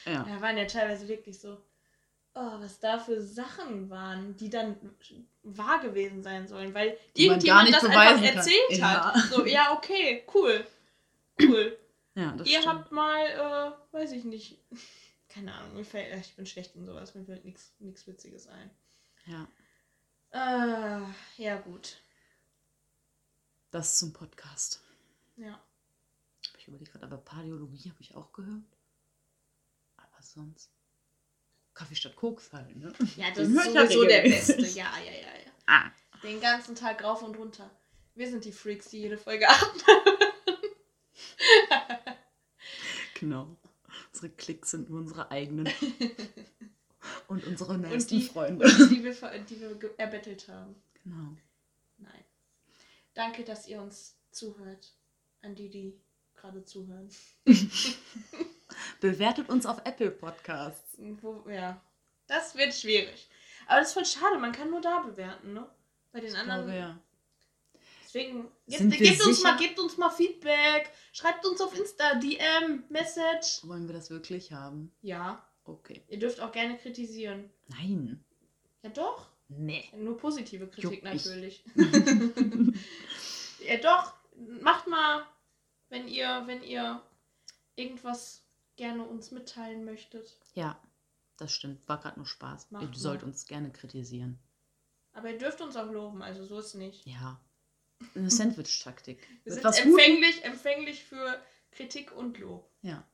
[0.06, 0.24] Ja.
[0.24, 1.58] Da waren ja teilweise wirklich so,
[2.36, 4.76] oh, was da für Sachen waren, die dann
[5.44, 8.24] wahr gewesen sein sollen, weil Die irgendjemand nicht das einfach kann.
[8.24, 9.16] erzählt hat.
[9.16, 9.22] Ja.
[9.30, 10.66] So, ja, okay, cool.
[11.42, 11.78] Cool.
[12.18, 12.74] Ja, das Ihr stimmt.
[12.76, 14.58] habt mal, äh, weiß ich nicht,
[15.28, 17.74] keine Ahnung, mir fällt, äh, ich bin schlecht in sowas, mir fällt nichts
[18.08, 18.72] Witziges ein.
[19.26, 19.48] Ja,
[20.32, 21.02] Äh,
[21.44, 21.98] ja, gut.
[23.72, 24.82] das zum Podcast.
[25.36, 25.60] Ja.
[26.58, 28.64] Ich überlege gerade, aber Paläologie habe ich auch gehört.
[29.98, 30.72] Aber sonst.
[31.76, 32.92] Kaffee statt Koks halt, ne?
[33.18, 34.22] Ja, das Den ist sowieso der.
[34.22, 34.62] Beste.
[34.62, 35.52] Ja, ja, ja, ja.
[35.68, 35.92] Ah.
[36.24, 37.70] Den ganzen Tag rauf und runter.
[38.16, 39.80] Wir sind die Freaks, die jede Folge achten.
[43.20, 43.56] Genau.
[44.14, 45.70] Unsere Klicks sind nur unsere eigenen.
[47.28, 48.66] Und unsere Und nächsten die, Freunde.
[48.66, 49.14] und die, wir,
[49.48, 50.76] die wir erbettelt haben.
[51.04, 51.38] Genau.
[52.00, 52.24] Nein.
[53.14, 54.92] Danke, dass ihr uns zuhört.
[55.44, 56.00] An die, die
[56.36, 57.10] gerade zuhören.
[59.06, 60.97] Bewertet uns auf Apple Podcasts.
[60.97, 61.80] Wo, ja.
[62.26, 63.30] Das wird schwierig.
[63.68, 65.70] Aber das ist voll schade, man kann nur da bewerten, ne?
[66.12, 66.66] Bei den Ich anderen.
[66.66, 66.99] glaube, ja.
[68.03, 70.89] Deswegen, Sind gebt, gebt, uns mal, gebt uns mal Feedback.
[71.14, 73.60] Schreibt uns auf Insta, DM, Message.
[73.68, 74.91] Wollen wir das wirklich haben?
[75.03, 75.45] Ja.
[75.66, 76.03] Okay.
[76.08, 77.51] Ihr dürft auch gerne kritisieren.
[77.68, 78.24] Nein.
[78.82, 79.28] Ja, doch.
[79.49, 79.88] Nee.
[79.95, 81.26] Nur positive Kritik mich.
[81.26, 81.64] natürlich.
[83.68, 84.14] ja, doch.
[84.62, 85.28] Macht mal,
[85.89, 87.01] wenn ihr, wenn ihr
[87.76, 88.45] irgendwas
[88.76, 90.38] gerne uns mitteilen möchtet.
[90.54, 90.80] Ja,
[91.38, 91.88] das stimmt.
[91.88, 92.72] War gerade nur Spaß.
[92.72, 92.96] Macht Ihr mal.
[92.98, 94.40] sollt uns gerne kritisieren.
[95.14, 97.06] Aber ihr dürft uns auch loben, also so ist nicht.
[97.06, 97.40] Ja.
[98.16, 99.26] Eine Sandwich-Taktik.
[99.46, 102.70] Wir sind was empfänglich, empfänglich für Kritik und Lob.
[102.82, 103.08] Ja.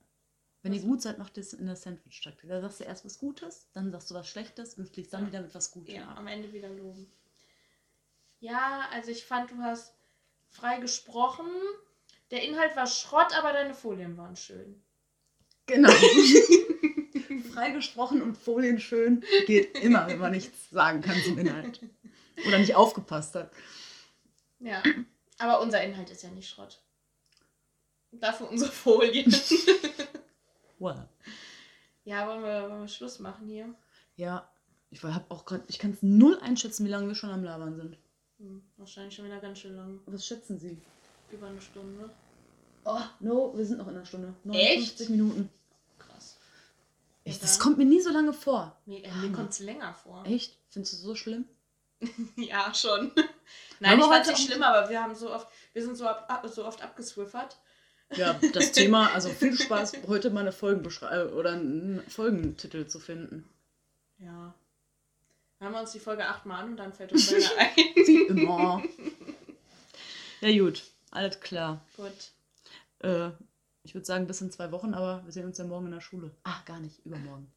[0.64, 2.50] Wenn ihr gut seid, macht ihr es in der Sandwich-Taktik.
[2.50, 5.28] Da sagst du erst was Gutes, dann sagst du was Schlechtes und fliegst dann Ja.
[5.28, 6.18] wieder mit was Gutem Ja, ab.
[6.18, 7.12] am Ende wieder loben.
[8.40, 9.94] Ja, also ich fand, du hast
[10.50, 11.46] frei gesprochen.
[12.32, 14.84] Der Inhalt war Schrott, aber deine Folien waren schön.
[15.72, 15.90] Genau.
[17.54, 21.80] Freigesprochen und Folien schön geht immer, wenn man nichts sagen kann zum Inhalt.
[22.46, 23.52] Oder nicht aufgepasst hat.
[24.60, 24.84] Ja,
[25.38, 26.82] aber unser Inhalt ist ja nicht Schrott.
[28.12, 29.34] Dafür unsere Folien.
[30.80, 31.08] Well.
[32.06, 33.72] ja, wollen wir, wollen wir Schluss machen hier?
[34.16, 34.52] Ja.
[34.90, 37.76] Ich hab auch gerade, ich kann es null einschätzen, wie lange wir schon am Labern
[37.76, 37.98] sind.
[38.40, 40.00] Hm, wahrscheinlich schon wieder ganz schön lang.
[40.08, 40.76] Was schätzen Sie?
[41.32, 42.10] Über eine Stunde.
[42.84, 44.34] Oh, no, wir sind noch in einer Stunde.
[44.46, 45.00] Echt?
[45.00, 45.50] 59 Minuten.
[47.24, 48.76] Ich, das dann- kommt mir nie so lange vor.
[48.86, 50.24] Mir, äh, mir kommt es länger vor.
[50.26, 50.58] Echt?
[50.70, 51.46] Findest du es so schlimm?
[52.36, 53.12] Ja, schon.
[53.12, 53.14] Haben
[53.80, 56.08] Nein, wir ich fand's heute nicht schlimm, aber wir haben so oft, wir sind so,
[56.08, 57.58] ab, so oft abgeswiffert.
[58.16, 63.48] Ja, das Thema, also viel Spaß, heute mal eine Folgenbeschreibung oder einen Folgentitel zu finden.
[64.18, 64.54] Ja.
[65.60, 67.70] Hören wir uns die Folge achtmal an und dann fällt uns eine ein.
[67.76, 68.84] Wie immer.
[70.42, 71.82] Ja, gut, alles klar.
[71.96, 72.12] Gut.
[73.08, 73.30] Äh,
[73.84, 76.02] ich würde sagen, bis in zwei Wochen, aber wir sehen uns ja morgen in der
[76.02, 76.32] Schule.
[76.44, 77.52] Ach, gar nicht, übermorgen.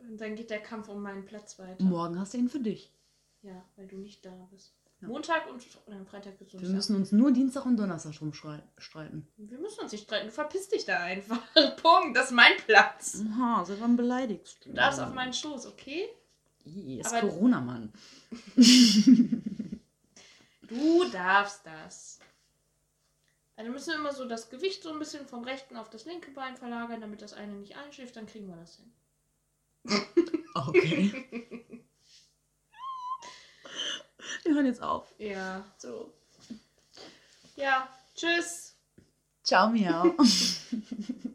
[0.00, 1.82] Und dann geht der Kampf um meinen Platz weiter.
[1.82, 2.90] Morgen hast du ihn für dich.
[3.42, 4.72] Ja, weil du nicht da bist.
[5.00, 5.08] Ja.
[5.08, 9.26] Montag und äh, Freitag bist du Wir müssen uns nur Dienstag und Donnerstag rumstreiten.
[9.36, 9.50] da.
[9.50, 10.26] Wir müssen uns nicht streiten.
[10.28, 11.40] Du verpiss dich da einfach.
[11.82, 12.16] Punkt.
[12.16, 13.22] Das ist mein Platz.
[13.32, 14.70] Aha, seit wann beleidigst du?
[14.70, 16.06] Du darfst auf meinen Schoß, okay?
[16.64, 17.92] Ih, ist Aber- Corona, Mann.
[20.66, 22.18] Du darfst das.
[23.56, 26.30] Also müssen wir immer so das Gewicht so ein bisschen vom rechten auf das linke
[26.32, 28.92] Bein verlagern, damit das eine nicht einschläft, dann kriegen wir das hin.
[30.54, 31.84] Okay.
[34.44, 35.12] Wir hören jetzt auf.
[35.18, 36.12] Ja, so.
[37.56, 38.76] Ja, tschüss.
[39.42, 40.14] Ciao, miau.